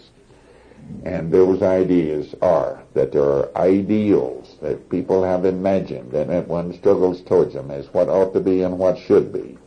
And 1.04 1.32
those 1.32 1.62
ideas 1.62 2.34
are 2.42 2.82
that 2.94 3.12
there 3.12 3.24
are 3.24 3.58
ideals 3.58 4.56
that 4.62 4.90
people 4.90 5.24
have 5.24 5.44
imagined 5.44 6.14
and 6.14 6.30
that 6.30 6.48
one 6.48 6.74
struggles 6.74 7.22
towards 7.22 7.54
them 7.54 7.70
as 7.70 7.94
what 7.94 8.08
ought 8.08 8.34
to 8.34 8.40
be 8.40 8.62
and 8.62 8.80
what 8.80 8.98
should 8.98 9.34
be. 9.34 9.58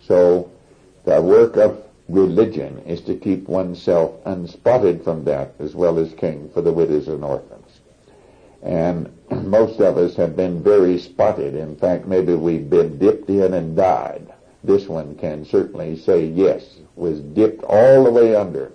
So 0.00 0.48
the 1.04 1.20
work 1.20 1.56
of 1.56 1.82
religion 2.12 2.78
is 2.86 3.00
to 3.02 3.16
keep 3.16 3.48
oneself 3.48 4.12
unspotted 4.26 5.02
from 5.02 5.24
that 5.24 5.54
as 5.58 5.74
well 5.74 5.98
as 5.98 6.12
king 6.14 6.50
for 6.52 6.60
the 6.60 6.72
widows 6.72 7.08
and 7.08 7.24
orphans. 7.24 7.80
And 8.62 9.10
most 9.30 9.80
of 9.80 9.96
us 9.96 10.14
have 10.16 10.36
been 10.36 10.62
very 10.62 10.98
spotted. 10.98 11.54
In 11.54 11.76
fact, 11.76 12.06
maybe 12.06 12.34
we've 12.34 12.68
been 12.68 12.98
dipped 12.98 13.28
in 13.30 13.54
and 13.54 13.76
dyed. 13.76 14.32
This 14.62 14.86
one 14.86 15.16
can 15.16 15.44
certainly 15.44 15.96
say 15.96 16.26
yes, 16.26 16.78
was 16.94 17.20
dipped 17.20 17.64
all 17.64 18.04
the 18.04 18.10
way 18.10 18.36
under 18.36 18.70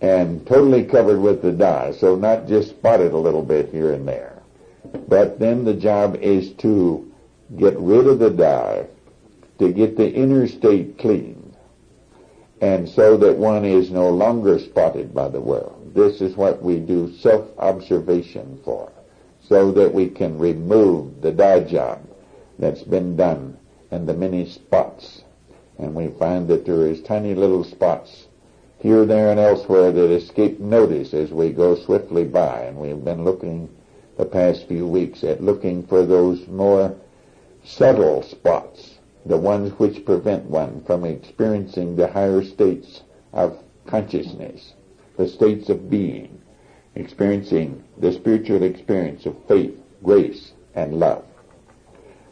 and 0.00 0.46
totally 0.46 0.84
covered 0.84 1.18
with 1.18 1.40
the 1.40 1.52
dye, 1.52 1.92
so 1.92 2.14
not 2.14 2.46
just 2.46 2.68
spotted 2.68 3.12
a 3.12 3.18
little 3.18 3.42
bit 3.42 3.70
here 3.70 3.92
and 3.94 4.06
there. 4.06 4.38
But 5.08 5.38
then 5.38 5.64
the 5.64 5.74
job 5.74 6.16
is 6.16 6.52
to 6.54 7.10
get 7.56 7.78
rid 7.78 8.06
of 8.06 8.18
the 8.18 8.30
dye, 8.30 8.86
to 9.58 9.72
get 9.72 9.96
the 9.96 10.12
inner 10.12 10.46
state 10.46 10.98
cleaned, 10.98 11.43
and 12.60 12.88
so 12.88 13.16
that 13.16 13.36
one 13.36 13.64
is 13.64 13.90
no 13.90 14.10
longer 14.10 14.58
spotted 14.58 15.14
by 15.14 15.28
the 15.28 15.40
world. 15.40 15.92
This 15.94 16.20
is 16.20 16.36
what 16.36 16.62
we 16.62 16.78
do 16.78 17.12
self-observation 17.18 18.60
for, 18.64 18.90
so 19.40 19.70
that 19.72 19.92
we 19.92 20.08
can 20.08 20.38
remove 20.38 21.20
the 21.20 21.32
dye 21.32 21.60
job 21.60 22.00
that's 22.58 22.82
been 22.82 23.16
done 23.16 23.56
and 23.90 24.08
the 24.08 24.14
many 24.14 24.48
spots. 24.48 25.22
And 25.78 25.94
we 25.94 26.08
find 26.18 26.48
that 26.48 26.64
there 26.64 26.86
is 26.86 27.02
tiny 27.02 27.34
little 27.34 27.64
spots 27.64 28.26
here, 28.78 29.04
there, 29.04 29.30
and 29.30 29.40
elsewhere 29.40 29.90
that 29.92 30.10
escape 30.10 30.60
notice 30.60 31.14
as 31.14 31.30
we 31.30 31.50
go 31.50 31.74
swiftly 31.74 32.24
by. 32.24 32.62
And 32.62 32.76
we've 32.76 33.04
been 33.04 33.24
looking 33.24 33.74
the 34.16 34.26
past 34.26 34.68
few 34.68 34.86
weeks 34.86 35.24
at 35.24 35.42
looking 35.42 35.86
for 35.86 36.04
those 36.04 36.46
more 36.46 36.94
subtle 37.64 38.22
spots, 38.22 38.93
the 39.26 39.36
ones 39.36 39.72
which 39.78 40.04
prevent 40.04 40.44
one 40.44 40.82
from 40.84 41.04
experiencing 41.04 41.96
the 41.96 42.06
higher 42.06 42.42
states 42.42 43.02
of 43.32 43.58
consciousness, 43.86 44.74
the 45.16 45.28
states 45.28 45.68
of 45.68 45.90
being, 45.90 46.40
experiencing 46.94 47.82
the 47.98 48.12
spiritual 48.12 48.62
experience 48.62 49.26
of 49.26 49.36
faith, 49.46 49.76
grace, 50.02 50.52
and 50.74 50.98
love. 50.98 51.24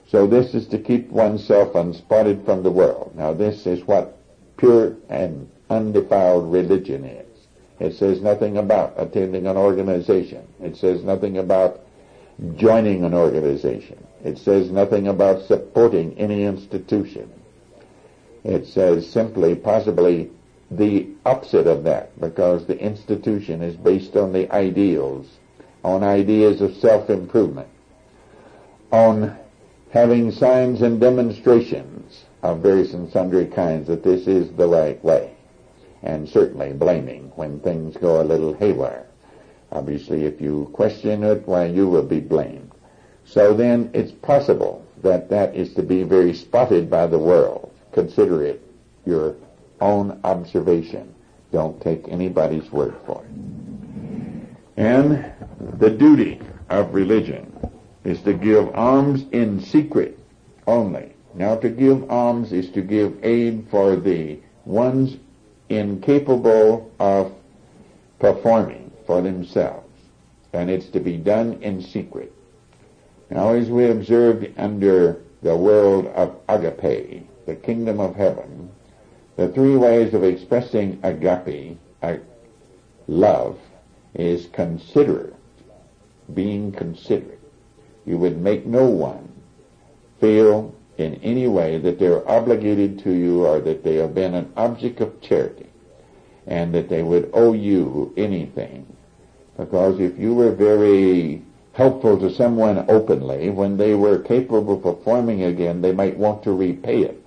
So 0.09 0.27
this 0.27 0.55
is 0.55 0.67
to 0.69 0.79
keep 0.79 1.09
oneself 1.09 1.75
unspotted 1.75 2.45
from 2.45 2.63
the 2.63 2.71
world. 2.71 3.13
Now 3.17 3.33
this 3.33 3.67
is 3.67 3.87
what 3.87 4.19
pure 4.59 4.95
and 5.09 5.49
undefiled 5.71 6.53
religion 6.53 7.05
is. 7.05 7.27
It 7.81 7.95
says 7.95 8.21
nothing 8.21 8.59
about 8.59 8.93
attending 8.97 9.47
an 9.47 9.57
organization. 9.57 10.47
It 10.61 10.77
says 10.77 11.03
nothing 11.03 11.39
about 11.39 11.81
joining 12.57 13.05
an 13.05 13.15
organization. 13.15 14.07
It 14.25 14.39
says 14.39 14.71
nothing 14.71 15.09
about 15.09 15.43
supporting 15.43 16.17
any 16.19 16.45
institution. 16.45 17.31
It 18.45 18.67
says 18.67 19.09
simply, 19.09 19.55
possibly, 19.55 20.31
the 20.71 21.09
opposite 21.27 21.67
of 21.67 21.85
that, 21.85 22.19
because 22.21 22.67
the 22.67 22.79
institution 22.79 23.63
is 23.63 23.77
based 23.77 24.17
on 24.17 24.33
the 24.33 24.51
ideals, 24.53 25.27
on 25.85 26.03
ideas 26.03 26.61
of 26.61 26.77
self-improvement, 26.77 27.69
on 28.91 29.37
having 29.91 30.31
signs 30.31 30.83
and 30.83 31.01
demonstrations 31.01 32.25
of 32.43 32.61
various 32.61 32.95
and 32.95 33.11
sundry 33.11 33.47
kinds 33.47 33.87
that 33.89 34.03
this 34.03 34.27
is 34.27 34.51
the 34.53 34.67
right 34.67 35.03
way 35.05 35.33
and 36.03 36.29
certainly 36.29 36.73
blaming 36.73 37.31
when 37.37 37.61
things 37.61 37.97
go 37.97 38.21
a 38.21 38.25
little 38.25 38.53
haywire. 38.55 39.07
Obviously, 39.71 40.25
if 40.25 40.41
you 40.41 40.69
question 40.73 41.23
it, 41.23 41.47
why, 41.47 41.67
you 41.67 41.89
will 41.89 42.03
be 42.03 42.21
blamed. 42.21 42.62
So 43.25 43.55
then 43.55 43.91
it's 43.95 44.13
possible 44.13 44.85
that 45.03 45.29
that 45.31 45.55
is 45.55 45.75
to 45.75 45.83
be 45.83 46.03
very 46.03 46.35
spotted 46.35 46.91
by 46.91 47.07
the 47.07 47.19
world. 47.19 47.73
Consider 47.93 48.45
it 48.45 48.63
your 49.05 49.37
own 49.81 50.21
observation. 50.25 51.15
Don't 51.51 51.81
take 51.81 52.09
anybody's 52.09 52.71
word 52.71 52.95
for 53.07 53.23
it. 53.25 53.31
And 54.77 55.33
the 55.79 55.91
duty 55.91 56.41
of 56.71 56.95
religion 56.95 57.53
is 58.05 58.21
to 58.23 58.33
give 58.33 58.75
alms 58.75 59.25
in 59.33 59.61
secret 59.61 60.19
only. 60.67 61.13
Now 61.35 61.57
to 61.57 61.69
give 61.69 62.11
alms 62.11 62.53
is 62.53 62.71
to 62.71 62.83
give 62.83 63.25
aid 63.25 63.67
for 63.71 63.97
the 63.97 64.39
ones 64.65 65.17
incapable 65.69 66.91
of 66.99 67.33
performing 68.19 68.91
for 69.07 69.23
themselves. 69.23 69.89
And 70.53 70.71
it's 70.71 70.89
to 70.89 71.01
be 71.01 71.17
done 71.17 71.55
in 71.63 71.83
secret. 71.83 72.33
Now, 73.35 73.55
as 73.55 73.71
we 73.71 73.87
observed 73.87 74.47
under 74.59 75.23
the 75.41 75.57
world 75.57 76.07
of 76.09 76.37
agape, 76.51 77.27
the 77.47 77.55
kingdom 77.55 77.99
of 77.99 78.15
heaven, 78.15 78.71
the 79.37 79.49
three 79.49 79.75
ways 79.75 80.13
of 80.13 80.23
expressing 80.23 81.01
agape, 81.03 81.79
love, 83.09 83.59
is 84.13 84.49
considerate, 84.53 85.35
being 86.35 86.73
considerate. 86.73 87.41
You 88.05 88.19
would 88.19 88.39
make 88.39 88.67
no 88.67 88.85
one 88.85 89.33
feel 90.21 90.75
in 90.99 91.15
any 91.23 91.49
way 91.49 91.79
that 91.79 91.99
they're 91.99 92.29
obligated 92.29 92.99
to 93.05 93.13
you 93.13 93.47
or 93.47 93.61
that 93.61 93.83
they 93.83 93.95
have 93.95 94.15
been 94.15 94.35
an 94.35 94.53
object 94.59 95.01
of 95.01 95.23
charity 95.23 95.71
and 96.47 96.75
that 96.75 96.91
they 96.91 97.03
would 97.03 97.31
owe 97.33 97.55
you 97.55 98.13
anything. 98.19 98.95
Because 99.57 100.01
if 100.01 100.19
you 100.19 100.35
were 100.35 100.53
very 100.53 101.43
helpful 101.73 102.19
to 102.19 102.35
someone 102.35 102.85
openly, 102.89 103.51
when 103.51 103.77
they 103.77 103.95
were 103.95 104.19
capable 104.19 104.75
of 104.75 104.83
performing 104.83 105.43
again, 105.43 105.81
they 105.81 105.93
might 105.93 106.17
want 106.17 106.43
to 106.45 106.53
repay 106.53 107.03
it. 107.03 107.25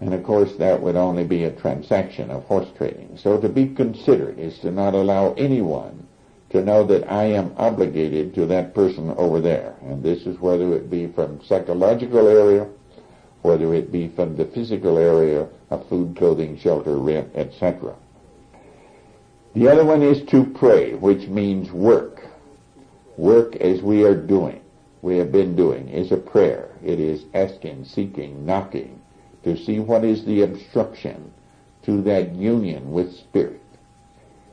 And 0.00 0.14
of 0.14 0.22
course, 0.22 0.54
that 0.56 0.80
would 0.80 0.96
only 0.96 1.24
be 1.24 1.44
a 1.44 1.50
transaction 1.50 2.30
of 2.30 2.44
horse 2.44 2.68
trading. 2.76 3.18
So 3.18 3.38
to 3.38 3.48
be 3.48 3.66
considerate 3.68 4.38
is 4.38 4.58
to 4.60 4.70
not 4.70 4.94
allow 4.94 5.34
anyone 5.34 6.06
to 6.50 6.64
know 6.64 6.84
that 6.84 7.10
I 7.10 7.24
am 7.24 7.54
obligated 7.56 8.34
to 8.34 8.46
that 8.46 8.74
person 8.74 9.10
over 9.10 9.40
there. 9.40 9.76
And 9.82 10.02
this 10.02 10.26
is 10.26 10.40
whether 10.40 10.74
it 10.74 10.90
be 10.90 11.06
from 11.08 11.44
psychological 11.44 12.28
area, 12.28 12.66
whether 13.42 13.74
it 13.74 13.92
be 13.92 14.08
from 14.08 14.36
the 14.36 14.46
physical 14.46 14.98
area 14.98 15.46
of 15.70 15.88
food, 15.88 16.16
clothing, 16.16 16.58
shelter, 16.58 16.96
rent, 16.96 17.30
etc. 17.34 17.94
The 19.54 19.68
other 19.68 19.84
one 19.84 20.02
is 20.02 20.22
to 20.30 20.44
pray, 20.44 20.94
which 20.94 21.28
means 21.28 21.70
work. 21.72 22.22
Work 23.16 23.56
as 23.56 23.82
we 23.82 24.04
are 24.04 24.14
doing, 24.14 24.60
we 25.02 25.18
have 25.18 25.32
been 25.32 25.56
doing, 25.56 25.88
is 25.88 26.12
a 26.12 26.16
prayer. 26.16 26.70
It 26.84 27.00
is 27.00 27.24
asking, 27.34 27.84
seeking, 27.84 28.46
knocking 28.46 29.00
to 29.44 29.56
see 29.56 29.80
what 29.80 30.04
is 30.04 30.24
the 30.24 30.42
obstruction 30.42 31.32
to 31.82 32.02
that 32.02 32.34
union 32.34 32.92
with 32.92 33.14
Spirit 33.14 33.60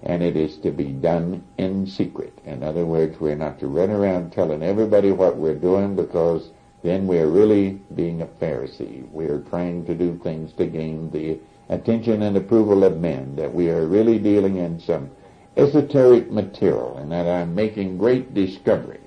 and 0.03 0.21
it 0.21 0.35
is 0.35 0.57
to 0.57 0.71
be 0.71 0.91
done 0.91 1.43
in 1.57 1.87
secret. 1.87 2.33
In 2.45 2.63
other 2.63 2.85
words, 2.85 3.19
we're 3.19 3.35
not 3.35 3.59
to 3.59 3.67
run 3.67 3.89
around 3.89 4.31
telling 4.31 4.61
everybody 4.63 5.11
what 5.11 5.37
we're 5.37 5.55
doing 5.55 5.95
because 5.95 6.49
then 6.83 7.07
we're 7.07 7.27
really 7.27 7.81
being 7.95 8.21
a 8.21 8.27
Pharisee. 8.27 9.09
We're 9.11 9.39
trying 9.49 9.85
to 9.85 9.95
do 9.95 10.19
things 10.23 10.53
to 10.53 10.67
gain 10.67 11.09
the 11.11 11.39
attention 11.69 12.21
and 12.21 12.37
approval 12.37 12.83
of 12.83 12.99
men, 12.99 13.35
that 13.35 13.53
we 13.53 13.69
are 13.69 13.85
really 13.87 14.19
dealing 14.19 14.57
in 14.57 14.79
some 14.79 15.09
esoteric 15.57 16.31
material 16.31 16.97
and 16.97 17.11
that 17.11 17.27
I'm 17.27 17.55
making 17.55 17.97
great 17.97 18.33
discoveries. 18.33 19.01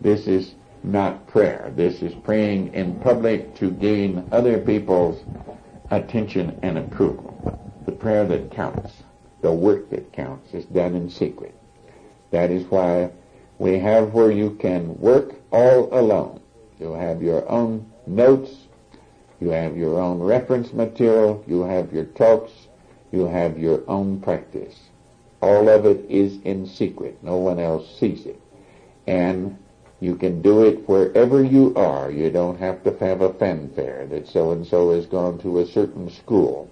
This 0.00 0.26
is 0.26 0.54
not 0.84 1.26
prayer. 1.26 1.72
This 1.74 2.02
is 2.02 2.14
praying 2.14 2.72
in 2.74 3.00
public 3.00 3.56
to 3.56 3.70
gain 3.70 4.28
other 4.30 4.58
people's 4.58 5.24
attention 5.90 6.58
and 6.62 6.78
approval. 6.78 7.34
The 7.86 7.92
prayer 7.92 8.24
that 8.26 8.52
counts 8.52 9.02
the 9.40 9.52
work 9.52 9.90
that 9.90 10.12
counts 10.12 10.52
is 10.54 10.64
done 10.66 10.94
in 10.94 11.10
secret. 11.10 11.54
That 12.30 12.50
is 12.50 12.64
why 12.70 13.10
we 13.58 13.78
have 13.78 14.12
where 14.12 14.30
you 14.30 14.50
can 14.60 14.98
work 14.98 15.34
all 15.50 15.88
alone. 15.92 16.40
You 16.78 16.92
have 16.92 17.22
your 17.22 17.48
own 17.50 17.90
notes, 18.06 18.50
you 19.40 19.50
have 19.50 19.76
your 19.76 20.00
own 20.00 20.20
reference 20.20 20.72
material, 20.72 21.44
you 21.46 21.62
have 21.62 21.92
your 21.92 22.04
talks, 22.04 22.52
you 23.10 23.26
have 23.26 23.58
your 23.58 23.82
own 23.88 24.20
practice. 24.20 24.76
All 25.40 25.68
of 25.68 25.86
it 25.86 26.04
is 26.08 26.38
in 26.44 26.66
secret. 26.66 27.18
No 27.22 27.36
one 27.36 27.58
else 27.58 27.98
sees 27.98 28.26
it. 28.26 28.40
And 29.06 29.56
you 30.00 30.16
can 30.16 30.42
do 30.42 30.64
it 30.64 30.88
wherever 30.88 31.42
you 31.42 31.74
are. 31.76 32.10
You 32.10 32.30
don't 32.30 32.58
have 32.58 32.82
to 32.84 32.96
have 32.98 33.20
a 33.20 33.32
fanfare 33.32 34.06
that 34.06 34.28
so 34.28 34.52
and 34.52 34.66
so 34.66 34.92
has 34.92 35.06
gone 35.06 35.38
to 35.38 35.58
a 35.58 35.66
certain 35.66 36.10
school. 36.10 36.68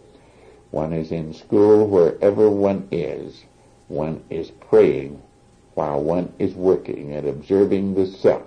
One 0.71 0.93
is 0.93 1.13
in 1.13 1.33
school 1.33 1.87
wherever 1.87 2.51
one 2.51 2.89
is. 2.91 3.45
One 3.89 4.23
is 4.31 4.51
praying 4.51 5.23
while 5.75 6.03
one 6.03 6.33
is 6.39 6.55
working 6.55 7.13
and 7.13 7.27
observing 7.27 7.95
the 7.95 8.07
self 8.07 8.43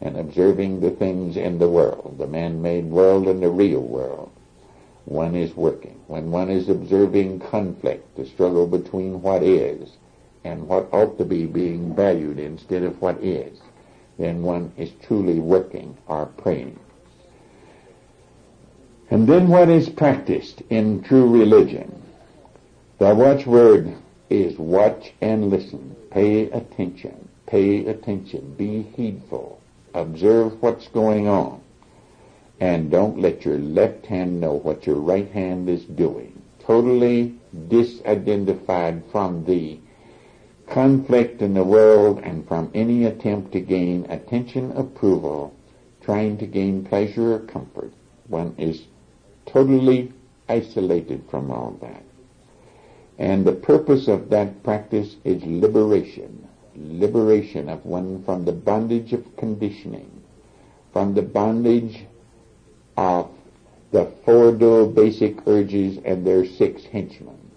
and 0.00 0.16
observing 0.16 0.80
the 0.80 0.90
things 0.90 1.36
in 1.36 1.58
the 1.58 1.68
world, 1.68 2.16
the 2.18 2.26
man-made 2.26 2.86
world 2.86 3.28
and 3.28 3.42
the 3.42 3.50
real 3.50 3.80
world. 3.80 4.30
One 5.04 5.34
is 5.34 5.56
working. 5.56 6.00
When 6.06 6.30
one 6.30 6.50
is 6.50 6.68
observing 6.68 7.40
conflict, 7.40 8.16
the 8.16 8.26
struggle 8.26 8.66
between 8.66 9.22
what 9.22 9.42
is 9.42 9.90
and 10.44 10.68
what 10.68 10.88
ought 10.92 11.18
to 11.18 11.24
be 11.24 11.46
being 11.46 11.94
valued 11.94 12.38
instead 12.38 12.82
of 12.82 13.00
what 13.00 13.22
is, 13.22 13.58
then 14.18 14.42
one 14.42 14.72
is 14.76 14.90
truly 15.02 15.40
working 15.40 15.96
or 16.06 16.26
praying. 16.26 16.78
And 19.10 19.26
then 19.26 19.48
what 19.48 19.68
is 19.68 19.88
practiced 19.88 20.62
in 20.70 21.02
true 21.02 21.28
religion? 21.28 22.02
The 22.98 23.14
watchword 23.14 23.96
is 24.28 24.56
watch 24.58 25.12
and 25.20 25.50
listen. 25.50 25.96
Pay 26.10 26.50
attention. 26.50 27.28
Pay 27.46 27.86
attention. 27.86 28.54
Be 28.56 28.82
heedful. 28.94 29.60
Observe 29.94 30.62
what's 30.62 30.86
going 30.88 31.26
on. 31.26 31.60
And 32.60 32.90
don't 32.90 33.18
let 33.18 33.46
your 33.46 33.58
left 33.58 34.04
hand 34.04 34.38
know 34.38 34.52
what 34.52 34.86
your 34.86 34.96
right 35.00 35.30
hand 35.30 35.68
is 35.70 35.82
doing. 35.84 36.42
Totally 36.58 37.34
disidentified 37.68 39.10
from 39.10 39.44
the 39.46 39.80
conflict 40.68 41.40
in 41.40 41.54
the 41.54 41.64
world 41.64 42.20
and 42.22 42.46
from 42.46 42.70
any 42.74 43.04
attempt 43.06 43.52
to 43.52 43.60
gain 43.60 44.06
attention, 44.10 44.72
approval, 44.72 45.54
trying 46.02 46.36
to 46.36 46.46
gain 46.46 46.84
pleasure 46.84 47.34
or 47.34 47.40
comfort. 47.40 47.92
One 48.28 48.54
is 48.58 48.82
totally 49.46 50.12
isolated 50.48 51.24
from 51.30 51.50
all 51.50 51.78
that. 51.80 52.04
And 53.18 53.44
the 53.44 53.52
purpose 53.52 54.06
of 54.06 54.30
that 54.30 54.62
practice 54.62 55.16
is 55.24 55.42
liberation. 55.44 56.46
Liberation 56.76 57.68
of 57.68 57.84
one 57.84 58.22
from 58.24 58.44
the 58.44 58.52
bondage 58.52 59.12
of 59.12 59.36
conditioning, 59.36 60.10
from 60.92 61.14
the 61.14 61.22
bondage 61.22 62.04
of 63.00 63.30
the 63.92 64.04
four 64.26 64.52
dual 64.52 64.86
basic 64.86 65.34
urges 65.46 65.98
and 66.04 66.26
their 66.26 66.44
six 66.44 66.84
henchmen, 66.84 67.50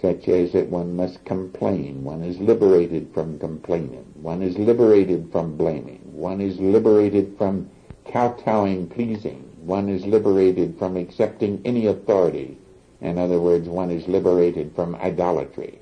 such 0.00 0.26
as 0.26 0.50
that 0.50 0.68
one 0.68 0.96
must 0.96 1.24
complain, 1.24 2.02
one 2.02 2.24
is 2.24 2.40
liberated 2.40 3.08
from 3.14 3.38
complaining, 3.38 4.04
one 4.20 4.42
is 4.42 4.58
liberated 4.58 5.30
from 5.30 5.56
blaming, 5.56 6.00
one 6.12 6.40
is 6.40 6.58
liberated 6.58 7.32
from 7.38 7.70
kowtowing, 8.04 8.88
pleasing, 8.88 9.48
one 9.64 9.88
is 9.88 10.04
liberated 10.06 10.76
from 10.76 10.96
accepting 10.96 11.62
any 11.64 11.86
authority. 11.86 12.58
In 13.00 13.18
other 13.18 13.38
words, 13.40 13.68
one 13.68 13.92
is 13.92 14.08
liberated 14.08 14.74
from 14.74 14.96
idolatry. 14.96 15.78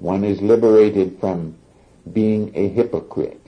One 0.00 0.24
is 0.24 0.42
liberated 0.42 1.18
from 1.20 1.54
being 2.12 2.50
a 2.56 2.68
hypocrite, 2.68 3.46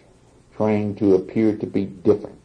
trying 0.56 0.94
to 0.96 1.16
appear 1.16 1.56
to 1.56 1.66
be 1.66 1.86
different, 1.86 2.37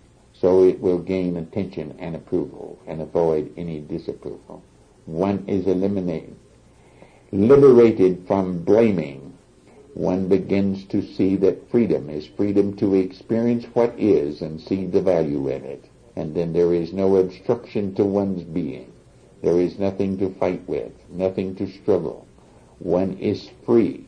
so 0.43 0.65
it 0.65 0.77
will 0.81 0.97
gain 0.97 1.37
attention 1.37 1.95
and 1.99 2.17
approval 2.17 2.77
and 2.85 3.01
avoid 3.01 3.49
any 3.55 3.79
disapproval. 3.79 4.61
One 5.05 5.45
is 5.47 5.67
eliminated, 5.67 6.35
liberated 7.31 8.27
from 8.27 8.59
blaming. 8.59 9.37
One 9.93 10.27
begins 10.27 10.83
to 10.87 11.01
see 11.01 11.37
that 11.37 11.71
freedom 11.71 12.09
is 12.09 12.27
freedom 12.27 12.75
to 12.75 12.93
experience 12.95 13.63
what 13.73 13.97
is 13.97 14.41
and 14.41 14.59
see 14.59 14.85
the 14.85 15.01
value 15.01 15.47
in 15.47 15.63
it 15.63 15.85
and 16.17 16.35
then 16.35 16.51
there 16.51 16.73
is 16.73 16.91
no 16.91 17.15
obstruction 17.15 17.95
to 17.95 18.03
one's 18.03 18.43
being. 18.43 18.91
There 19.41 19.61
is 19.61 19.79
nothing 19.79 20.17
to 20.17 20.29
fight 20.35 20.67
with, 20.67 20.91
nothing 21.09 21.55
to 21.55 21.71
struggle. 21.71 22.27
One 22.79 23.17
is 23.17 23.49
free, 23.65 24.07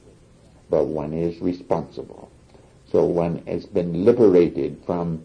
but 0.69 0.85
one 0.85 1.13
is 1.13 1.39
responsible. 1.39 2.29
So 2.91 3.05
one 3.05 3.41
has 3.47 3.65
been 3.65 4.03
liberated 4.03 4.81
from 4.85 5.23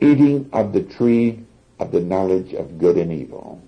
eating 0.00 0.48
of 0.52 0.72
the 0.72 0.82
tree 0.82 1.40
of 1.78 1.92
the 1.92 2.00
knowledge 2.00 2.52
of 2.54 2.78
good 2.78 2.96
and 2.96 3.12
evil. 3.12 3.62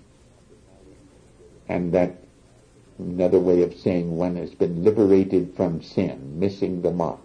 And 1.68 1.92
that, 1.92 2.16
another 2.98 3.38
way 3.38 3.62
of 3.62 3.74
saying 3.74 4.16
one 4.16 4.36
has 4.36 4.54
been 4.54 4.84
liberated 4.84 5.54
from 5.56 5.82
sin, 5.82 6.38
missing 6.38 6.82
the 6.82 6.90
mark. 6.90 7.20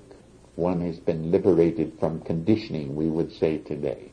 One 0.55 0.81
has 0.81 0.99
been 0.99 1.31
liberated 1.31 1.93
from 1.99 2.21
conditioning, 2.21 2.95
we 2.95 3.07
would 3.07 3.31
say 3.33 3.57
today. 3.57 4.11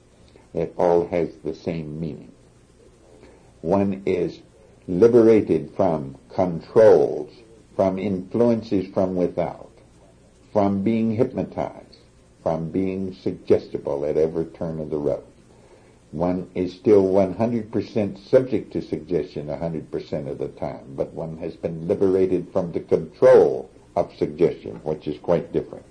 It 0.54 0.74
all 0.76 1.06
has 1.08 1.28
the 1.44 1.54
same 1.54 2.00
meaning. 2.00 2.32
One 3.60 4.02
is 4.06 4.40
liberated 4.88 5.72
from 5.76 6.16
controls, 6.34 7.30
from 7.76 7.98
influences 7.98 8.92
from 8.92 9.16
without, 9.16 9.70
from 10.52 10.82
being 10.82 11.14
hypnotized, 11.14 11.89
from 12.42 12.70
being 12.70 13.14
suggestible 13.14 14.04
at 14.04 14.16
every 14.16 14.46
turn 14.46 14.80
of 14.80 14.90
the 14.90 14.98
road. 14.98 15.22
One 16.12 16.50
is 16.54 16.72
still 16.72 17.04
100% 17.04 18.18
subject 18.28 18.72
to 18.72 18.82
suggestion 18.82 19.46
100% 19.46 20.28
of 20.28 20.38
the 20.38 20.48
time, 20.48 20.94
but 20.96 21.12
one 21.12 21.38
has 21.38 21.54
been 21.54 21.86
liberated 21.86 22.48
from 22.52 22.72
the 22.72 22.80
control 22.80 23.70
of 23.94 24.12
suggestion, 24.16 24.76
which 24.82 25.06
is 25.06 25.18
quite 25.20 25.52
different. 25.52 25.84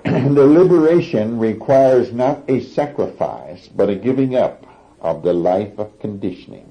the 0.04 0.46
liberation 0.46 1.38
requires 1.38 2.12
not 2.12 2.48
a 2.48 2.60
sacrifice, 2.60 3.68
but 3.68 3.90
a 3.90 3.96
giving 3.96 4.36
up 4.36 4.64
of 5.00 5.22
the 5.22 5.32
life 5.32 5.78
of 5.78 5.98
conditioning. 5.98 6.70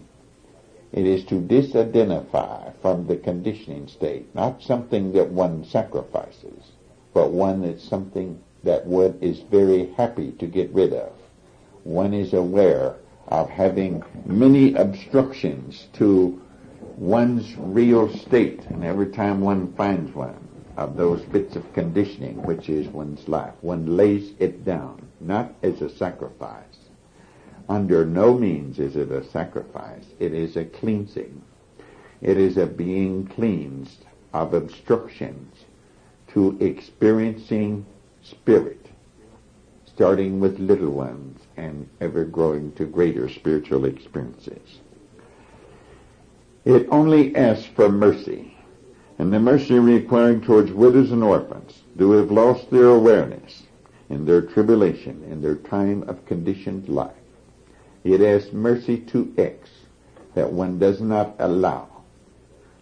It 0.91 1.05
is 1.05 1.23
to 1.25 1.35
disidentify 1.35 2.73
from 2.81 3.05
the 3.05 3.17
conditioning 3.17 3.87
state, 3.87 4.33
not 4.33 4.63
something 4.63 5.11
that 5.13 5.29
one 5.29 5.63
sacrifices, 5.65 6.71
but 7.19 7.31
one 7.31 7.61
that's 7.63 7.83
something 7.83 8.41
that 8.63 8.85
one 8.85 9.17
is 9.19 9.41
very 9.51 9.87
happy 9.97 10.31
to 10.31 10.47
get 10.47 10.73
rid 10.73 10.93
of. 10.93 11.11
One 11.83 12.13
is 12.13 12.31
aware 12.31 12.95
of 13.27 13.49
having 13.49 14.01
many 14.25 14.73
obstructions 14.75 15.87
to 15.95 16.41
one's 16.95 17.57
real 17.57 18.07
state, 18.19 18.65
and 18.67 18.85
every 18.85 19.07
time 19.07 19.41
one 19.41 19.73
finds 19.73 20.15
one 20.15 20.47
of 20.77 20.95
those 20.95 21.21
bits 21.23 21.57
of 21.57 21.73
conditioning, 21.73 22.41
which 22.43 22.69
is 22.69 22.87
one's 22.87 23.27
life, 23.27 23.53
one 23.59 23.97
lays 23.97 24.31
it 24.39 24.63
down, 24.63 25.05
not 25.19 25.53
as 25.61 25.81
a 25.81 25.89
sacrifice. 25.89 26.87
Under 27.67 28.05
no 28.05 28.33
means 28.33 28.79
is 28.79 28.95
it 28.95 29.11
a 29.11 29.25
sacrifice. 29.25 30.05
It 30.19 30.33
is 30.33 30.55
a 30.55 30.63
cleansing. 30.63 31.41
It 32.21 32.37
is 32.37 32.55
a 32.55 32.65
being 32.65 33.27
cleansed 33.27 34.05
of 34.31 34.53
obstructions 34.53 35.58
to 36.33 36.57
experiencing 36.59 37.85
spirit, 38.23 38.85
starting 39.85 40.39
with 40.39 40.59
little 40.59 40.91
ones 40.91 41.39
and 41.57 41.89
ever 42.01 42.23
growing 42.23 42.71
to 42.73 42.85
greater 42.85 43.29
spiritual 43.29 43.85
experiences. 43.85 44.79
It 46.65 46.87
only 46.91 47.35
asks 47.35 47.65
for 47.65 47.89
mercy, 47.89 48.55
and 49.17 49.33
the 49.33 49.39
mercy 49.39 49.79
required 49.79 50.43
towards 50.43 50.71
widows 50.71 51.11
and 51.11 51.23
orphans 51.23 51.81
who 51.97 52.11
have 52.13 52.31
lost 52.31 52.69
their 52.69 52.87
awareness 52.87 53.63
in 54.09 54.25
their 54.25 54.41
tribulation, 54.41 55.23
in 55.29 55.41
their 55.41 55.55
time 55.55 56.03
of 56.07 56.25
conditioned 56.25 56.89
life. 56.89 57.13
It 58.03 58.21
asks 58.21 58.53
mercy 58.53 58.97
to 58.97 59.33
X 59.37 59.69
that 60.35 60.51
one 60.51 60.79
does 60.79 61.01
not 61.01 61.35
allow 61.39 61.87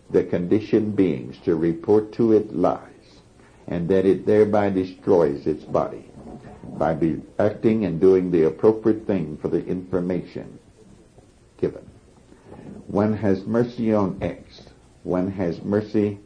the 0.09 0.23
conditioned 0.23 0.95
beings 0.95 1.37
to 1.43 1.55
report 1.55 2.11
to 2.13 2.33
it 2.33 2.55
lies, 2.55 2.81
and 3.67 3.89
that 3.89 4.05
it 4.05 4.25
thereby 4.25 4.69
destroys 4.69 5.45
its 5.45 5.63
body 5.63 6.05
by 6.77 6.93
B 6.93 7.21
acting 7.39 7.85
and 7.85 7.99
doing 7.99 8.31
the 8.31 8.43
appropriate 8.43 9.05
thing 9.07 9.37
for 9.37 9.47
the 9.47 9.65
information 9.65 10.59
given. 11.59 11.87
One 12.87 13.13
has 13.13 13.45
mercy 13.45 13.93
on 13.93 14.17
X. 14.21 14.63
One 15.03 15.31
has 15.31 15.61
mercy 15.63 16.19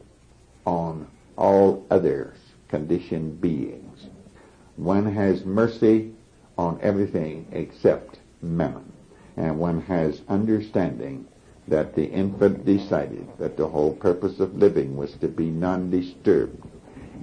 on 0.64 1.08
all 1.36 1.86
others, 1.90 2.36
conditioned 2.68 3.40
beings. 3.40 4.06
One 4.76 5.12
has 5.12 5.44
mercy 5.44 6.12
on 6.58 6.78
everything 6.82 7.46
except 7.52 8.18
mammon. 8.40 8.92
And 9.36 9.58
one 9.58 9.80
has 9.82 10.20
understanding 10.28 11.26
that 11.68 11.94
the 11.94 12.04
infant 12.04 12.64
decided 12.66 13.26
that 13.38 13.56
the 13.56 13.66
whole 13.66 13.94
purpose 13.94 14.40
of 14.40 14.56
living 14.56 14.96
was 14.96 15.14
to 15.14 15.28
be 15.28 15.46
non-disturbed 15.50 16.62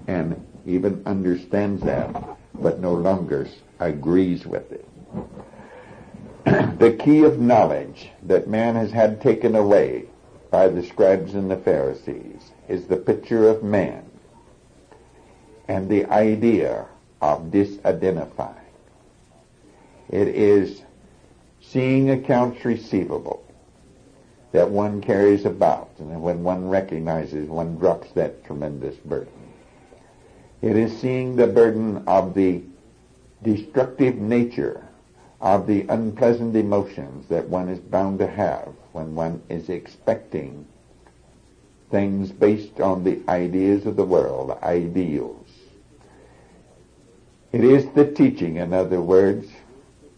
and 0.08 0.46
even 0.66 1.02
understands 1.06 1.82
that 1.84 2.38
but 2.56 2.80
no 2.80 2.94
longer 2.94 3.48
agrees 3.80 4.46
with 4.46 4.72
it. 4.72 4.86
the 6.80 6.92
key 7.04 7.24
of 7.24 7.40
knowledge 7.40 8.10
that 8.24 8.48
man 8.48 8.76
has 8.76 8.92
had 8.92 9.22
taken 9.22 9.56
away 9.56 10.06
by 10.52 10.68
the 10.68 10.84
scribes 10.84 11.36
and 11.36 11.50
the 11.50 11.58
Pharisees 11.58 12.52
is 12.68 12.88
the 12.88 12.98
picture 12.98 13.48
of 13.48 13.64
man 13.64 14.04
and 15.68 15.88
the 15.88 16.06
idea 16.06 16.86
of 17.22 17.52
disidentifying. 17.52 18.56
It 20.10 20.28
is 20.30 20.82
seeing 21.62 22.10
accounts 22.10 22.66
receivable 22.66 23.46
that 24.52 24.70
one 24.70 25.02
carries 25.02 25.46
about, 25.46 25.92
and 26.00 26.22
when 26.24 26.44
one 26.44 26.68
recognizes, 26.68 27.48
one 27.48 27.78
drops 27.78 28.12
that 28.14 28.44
tremendous 28.44 28.96
burden. 28.96 29.39
It 30.62 30.76
is 30.76 30.98
seeing 31.00 31.36
the 31.36 31.48
burden 31.48 32.04
of 32.06 32.34
the 32.34 32.62
destructive 33.44 34.16
nature 34.16 34.86
of 35.40 35.68
the 35.68 35.86
unpleasant 35.88 36.56
emotions 36.56 37.28
that 37.30 37.48
one 37.48 37.70
is 37.70 37.80
bound 37.80 38.20
to 38.20 38.28
have 38.28 38.74
when 38.92 39.16
one 39.16 39.42
is 39.50 39.70
expecting 39.70 40.66
things 41.90 42.32
based 42.32 42.82
on 42.82 43.04
the 43.04 43.20
ideas 43.30 43.86
of 43.86 43.96
the 43.96 44.06
world, 44.06 44.58
ideals. 44.62 45.48
It 47.52 47.64
is 47.64 47.88
the 47.96 48.12
teaching, 48.12 48.58
in 48.58 48.74
other 48.74 49.02
words, 49.02 49.48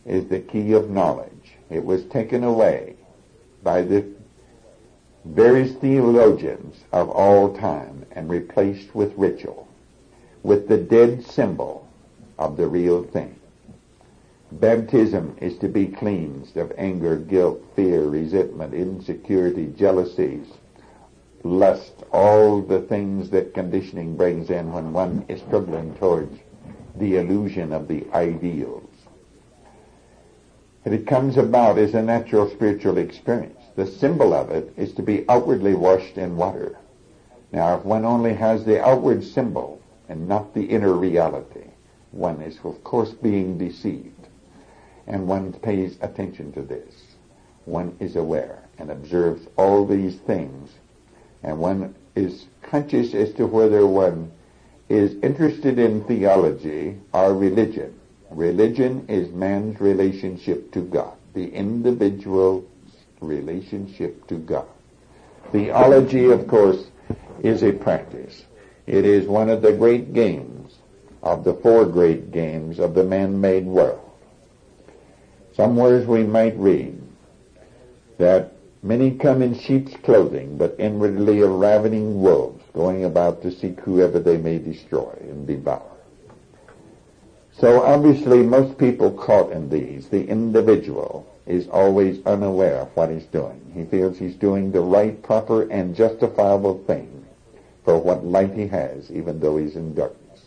is 0.05 0.27
the 0.27 0.39
key 0.39 0.73
of 0.73 0.89
knowledge. 0.89 1.55
It 1.69 1.85
was 1.85 2.03
taken 2.05 2.43
away 2.43 2.95
by 3.63 3.83
the 3.83 4.05
various 5.23 5.73
theologians 5.75 6.83
of 6.91 7.09
all 7.09 7.55
time 7.55 8.05
and 8.11 8.29
replaced 8.29 8.93
with 8.95 9.13
ritual, 9.15 9.67
with 10.43 10.67
the 10.67 10.77
dead 10.77 11.23
symbol 11.23 11.87
of 12.39 12.57
the 12.57 12.67
real 12.67 13.03
thing. 13.03 13.35
Baptism 14.53 15.37
is 15.39 15.57
to 15.59 15.69
be 15.69 15.87
cleansed 15.87 16.57
of 16.57 16.73
anger, 16.77 17.15
guilt, 17.15 17.63
fear, 17.75 18.03
resentment, 18.03 18.73
insecurity, 18.73 19.73
jealousies, 19.77 20.45
lust, 21.43 21.93
all 22.11 22.61
the 22.61 22.81
things 22.81 23.29
that 23.29 23.53
conditioning 23.53 24.17
brings 24.17 24.49
in 24.49 24.73
when 24.73 24.91
one 24.91 25.23
is 25.29 25.41
struggling 25.41 25.93
towards 25.95 26.37
the 26.97 27.17
illusion 27.17 27.71
of 27.71 27.87
the 27.87 28.05
ideals. 28.13 28.89
And 30.83 30.93
it 30.93 31.07
comes 31.07 31.37
about 31.37 31.77
as 31.77 31.93
a 31.93 32.01
natural 32.01 32.49
spiritual 32.49 32.97
experience. 32.97 33.59
The 33.75 33.85
symbol 33.85 34.33
of 34.33 34.49
it 34.49 34.73
is 34.75 34.93
to 34.95 35.03
be 35.03 35.23
outwardly 35.29 35.75
washed 35.75 36.17
in 36.17 36.35
water. 36.35 36.77
Now, 37.51 37.77
if 37.77 37.85
one 37.85 38.03
only 38.03 38.33
has 38.33 38.65
the 38.65 38.83
outward 38.83 39.23
symbol 39.23 39.80
and 40.09 40.27
not 40.27 40.53
the 40.53 40.65
inner 40.65 40.93
reality, 40.93 41.67
one 42.11 42.41
is 42.41 42.59
of 42.63 42.83
course 42.83 43.11
being 43.11 43.57
deceived. 43.57 44.27
And 45.07 45.27
one 45.27 45.53
pays 45.53 45.97
attention 46.01 46.51
to 46.53 46.61
this. 46.61 46.93
One 47.65 47.95
is 47.99 48.15
aware 48.15 48.63
and 48.77 48.91
observes 48.91 49.47
all 49.57 49.85
these 49.85 50.15
things. 50.15 50.71
And 51.43 51.59
one 51.59 51.95
is 52.15 52.45
conscious 52.61 53.13
as 53.13 53.33
to 53.33 53.45
whether 53.45 53.85
one 53.85 54.31
is 54.89 55.15
interested 55.23 55.79
in 55.79 56.03
theology 56.03 56.97
or 57.13 57.33
religion. 57.33 57.97
Religion 58.29 59.05
is 59.07 59.31
man's 59.31 59.79
relationship 59.79 60.71
to 60.73 60.81
God, 60.81 61.15
the 61.33 61.47
individual's 61.53 62.65
relationship 63.19 64.27
to 64.27 64.35
God. 64.35 64.67
Theology, 65.51 66.31
of 66.31 66.47
course, 66.47 66.85
is 67.43 67.63
a 67.63 67.71
practice. 67.71 68.45
It 68.91 69.05
is 69.05 69.25
one 69.25 69.47
of 69.47 69.61
the 69.61 69.71
great 69.71 70.11
games 70.11 70.75
of 71.23 71.45
the 71.45 71.53
four 71.53 71.85
great 71.85 72.33
games 72.33 72.77
of 72.77 72.93
the 72.93 73.05
man-made 73.05 73.65
world. 73.65 74.01
Somewheres 75.55 76.05
we 76.05 76.23
might 76.23 76.57
read 76.57 77.01
that 78.17 78.51
many 78.83 79.11
come 79.11 79.41
in 79.41 79.57
sheep's 79.57 79.95
clothing, 80.03 80.57
but 80.57 80.75
inwardly 80.77 81.39
are 81.39 81.47
ravening 81.47 82.21
wolves, 82.21 82.61
going 82.73 83.05
about 83.05 83.41
to 83.43 83.51
seek 83.53 83.79
whoever 83.79 84.19
they 84.19 84.35
may 84.35 84.57
destroy 84.57 85.17
and 85.21 85.47
devour. 85.47 85.89
So 87.53 87.83
obviously 87.83 88.43
most 88.43 88.77
people 88.77 89.09
caught 89.09 89.53
in 89.53 89.69
these, 89.69 90.09
the 90.09 90.27
individual 90.27 91.25
is 91.45 91.69
always 91.69 92.19
unaware 92.25 92.79
of 92.79 92.89
what 92.97 93.09
he's 93.09 93.27
doing. 93.27 93.71
He 93.73 93.85
feels 93.85 94.17
he's 94.17 94.35
doing 94.35 94.73
the 94.73 94.81
right, 94.81 95.23
proper, 95.23 95.61
and 95.69 95.95
justifiable 95.95 96.83
thing 96.83 97.20
for 97.83 97.97
what 97.97 98.25
light 98.25 98.53
he 98.53 98.67
has, 98.67 99.11
even 99.11 99.39
though 99.39 99.57
he's 99.57 99.75
in 99.75 99.93
darkness. 99.93 100.45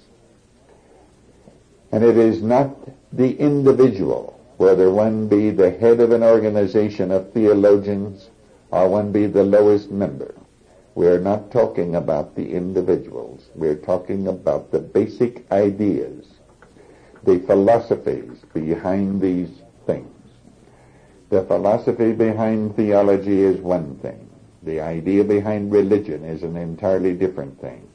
And 1.92 2.04
it 2.04 2.16
is 2.16 2.42
not 2.42 2.76
the 3.12 3.36
individual, 3.38 4.40
whether 4.56 4.90
one 4.90 5.28
be 5.28 5.50
the 5.50 5.70
head 5.70 6.00
of 6.00 6.12
an 6.12 6.22
organization 6.22 7.10
of 7.10 7.32
theologians 7.32 8.30
or 8.70 8.88
one 8.88 9.12
be 9.12 9.26
the 9.26 9.44
lowest 9.44 9.90
member. 9.90 10.34
We 10.94 11.08
are 11.08 11.20
not 11.20 11.50
talking 11.50 11.96
about 11.96 12.36
the 12.36 12.52
individuals. 12.52 13.48
We're 13.54 13.76
talking 13.76 14.28
about 14.28 14.70
the 14.70 14.78
basic 14.78 15.50
ideas, 15.50 16.26
the 17.24 17.40
philosophies 17.40 18.42
behind 18.52 19.20
these 19.20 19.50
things. 19.86 20.10
The 21.30 21.44
philosophy 21.44 22.12
behind 22.12 22.76
theology 22.76 23.42
is 23.42 23.60
one 23.60 23.96
thing. 23.96 24.23
The 24.64 24.81
idea 24.81 25.24
behind 25.24 25.72
religion 25.72 26.24
is 26.24 26.42
an 26.42 26.57
entirely 26.57 27.14
different 27.14 27.61
thing. 27.61 27.88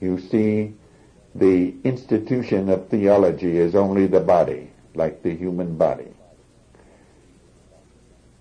You 0.00 0.18
see, 0.18 0.74
the 1.34 1.74
institution 1.84 2.68
of 2.68 2.88
theology 2.88 3.58
is 3.58 3.74
only 3.74 4.06
the 4.06 4.20
body, 4.20 4.70
like 4.94 5.22
the 5.22 5.34
human 5.34 5.76
body. 5.76 6.12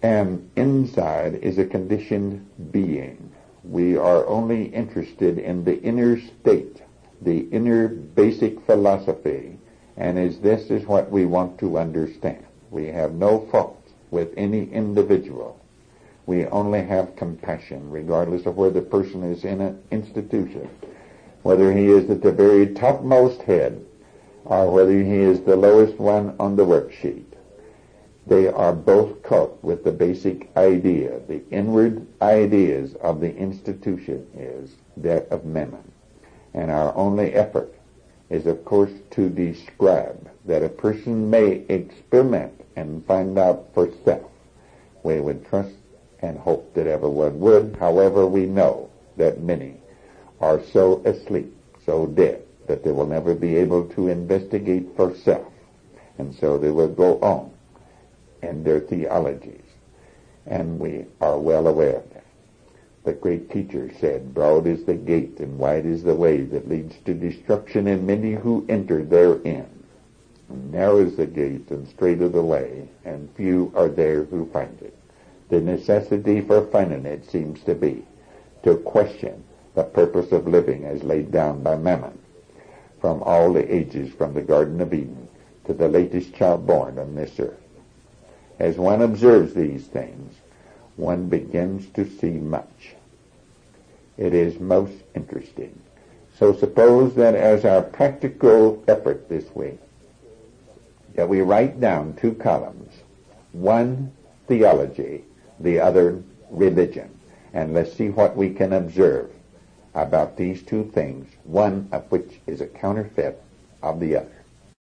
And 0.01 0.49
inside 0.55 1.35
is 1.35 1.57
a 1.57 1.65
conditioned 1.65 2.47
being. 2.71 3.31
We 3.63 3.97
are 3.97 4.25
only 4.25 4.65
interested 4.65 5.37
in 5.37 5.63
the 5.63 5.79
inner 5.81 6.19
state 6.19 6.81
the 7.21 7.41
inner 7.51 7.87
basic 7.87 8.59
philosophy, 8.65 9.57
and 9.95 10.17
is 10.17 10.39
this 10.39 10.69
is 10.71 10.85
what 10.87 11.11
we 11.11 11.25
want 11.25 11.59
to 11.59 11.77
understand. 11.77 12.43
We 12.71 12.87
have 12.87 13.13
no 13.13 13.47
fault 13.51 13.77
with 14.09 14.33
any 14.35 14.71
individual. 14.71 15.59
We 16.25 16.45
only 16.47 16.83
have 16.83 17.15
compassion, 17.15 17.89
regardless 17.89 18.45
of 18.45 18.57
where 18.57 18.69
the 18.69 18.81
person 18.81 19.23
is 19.23 19.43
in 19.43 19.61
an 19.61 19.81
institution, 19.91 20.69
whether 21.43 21.73
he 21.73 21.87
is 21.87 22.09
at 22.09 22.21
the 22.21 22.31
very 22.31 22.67
topmost 22.73 23.41
head 23.41 23.83
or 24.45 24.71
whether 24.71 24.97
he 25.03 25.17
is 25.17 25.41
the 25.41 25.55
lowest 25.55 25.97
one 25.99 26.35
on 26.39 26.55
the 26.55 26.65
worksheet. 26.65 27.25
They 28.27 28.47
are 28.47 28.73
both 28.73 29.23
caught 29.23 29.63
with 29.63 29.83
the 29.83 29.91
basic 29.91 30.55
idea. 30.55 31.19
The 31.27 31.41
inward 31.49 32.05
ideas 32.21 32.93
of 32.95 33.19
the 33.19 33.35
institution 33.35 34.27
is 34.35 34.75
that 34.97 35.27
of 35.29 35.45
mammon. 35.45 35.91
And 36.53 36.69
our 36.69 36.95
only 36.95 37.33
effort 37.33 37.73
is, 38.29 38.45
of 38.45 38.63
course, 38.63 38.91
to 39.11 39.29
describe 39.29 40.29
that 40.45 40.63
a 40.63 40.69
person 40.69 41.29
may 41.29 41.63
experiment 41.67 42.53
and 42.75 43.05
find 43.05 43.37
out 43.37 43.69
for 43.73 43.89
self. 44.05 44.29
We 45.03 45.19
would 45.19 45.45
trust 45.45 45.73
and 46.21 46.37
hope 46.37 46.73
that 46.73 46.87
everyone 46.87 47.39
would. 47.39 47.75
However, 47.79 48.27
we 48.27 48.45
know 48.45 48.89
that 49.17 49.41
many 49.41 49.75
are 50.39 50.61
so 50.63 51.01
asleep, 51.05 51.55
so 51.85 52.05
dead, 52.07 52.43
that 52.67 52.83
they 52.83 52.91
will 52.91 53.07
never 53.07 53.35
be 53.35 53.55
able 53.55 53.85
to 53.89 54.07
investigate 54.07 54.87
for 54.95 55.15
self. 55.15 55.51
And 56.17 56.33
so 56.35 56.57
they 56.57 56.71
will 56.71 56.87
go 56.89 57.19
on 57.19 57.51
in 58.41 58.63
their 58.63 58.79
theologies. 58.79 59.61
And 60.45 60.79
we 60.79 61.05
are 61.19 61.37
well 61.37 61.67
aware 61.67 61.97
of 61.97 62.13
that. 62.13 62.25
The 63.03 63.13
great 63.13 63.49
teacher 63.49 63.91
said, 63.99 64.33
Broad 64.33 64.67
is 64.67 64.83
the 64.85 64.93
gate 64.93 65.39
and 65.39 65.57
wide 65.57 65.85
is 65.85 66.03
the 66.03 66.15
way 66.15 66.41
that 66.41 66.69
leads 66.69 66.95
to 67.05 67.13
destruction, 67.13 67.87
and 67.87 68.05
many 68.05 68.33
who 68.33 68.65
enter 68.69 69.03
therein. 69.03 69.67
Narrow 70.49 70.97
is 70.97 71.15
the 71.15 71.25
gate 71.25 71.71
and 71.71 71.87
straight 71.87 72.21
is 72.21 72.31
the 72.31 72.43
way, 72.43 72.87
and 73.05 73.33
few 73.35 73.71
are 73.75 73.89
there 73.89 74.25
who 74.25 74.45
find 74.51 74.79
it. 74.81 74.95
The 75.51 75.59
necessity 75.59 76.39
for 76.39 76.65
finding 76.67 77.05
it 77.05 77.29
seems 77.29 77.61
to 77.63 77.75
be 77.75 78.05
to 78.63 78.77
question 78.77 79.43
the 79.75 79.83
purpose 79.83 80.31
of 80.31 80.47
living 80.47 80.85
as 80.85 81.03
laid 81.03 81.29
down 81.29 81.61
by 81.61 81.75
Mammon 81.75 82.17
from 83.01 83.21
all 83.23 83.51
the 83.51 83.75
ages 83.75 84.13
from 84.13 84.33
the 84.33 84.41
Garden 84.41 84.79
of 84.79 84.93
Eden 84.93 85.27
to 85.65 85.73
the 85.73 85.89
latest 85.89 86.33
child 86.33 86.65
born 86.65 86.97
on 86.97 87.15
this 87.15 87.37
earth. 87.37 87.59
As 88.59 88.77
one 88.77 89.01
observes 89.01 89.53
these 89.53 89.85
things, 89.87 90.35
one 90.95 91.27
begins 91.27 91.85
to 91.95 92.09
see 92.09 92.31
much. 92.31 92.95
It 94.17 94.33
is 94.33 94.57
most 94.57 94.93
interesting. 95.15 95.77
So 96.39 96.55
suppose 96.55 97.13
that 97.15 97.35
as 97.35 97.65
our 97.65 97.81
practical 97.81 98.81
effort 98.87 99.27
this 99.27 99.53
week, 99.53 99.79
that 101.15 101.27
we 101.27 101.41
write 101.41 101.81
down 101.81 102.13
two 102.13 102.35
columns, 102.35 102.93
one 103.51 104.13
theology, 104.47 105.25
the 105.63 105.79
other 105.79 106.21
religion, 106.49 107.09
and 107.53 107.73
let's 107.73 107.93
see 107.93 108.09
what 108.09 108.35
we 108.35 108.53
can 108.53 108.73
observe 108.73 109.31
about 109.93 110.37
these 110.37 110.63
two 110.63 110.89
things, 110.93 111.29
one 111.43 111.87
of 111.91 112.09
which 112.11 112.39
is 112.47 112.61
a 112.61 112.67
counterfeit 112.67 113.41
of 113.83 113.99
the 113.99 114.15
other. 114.15 114.40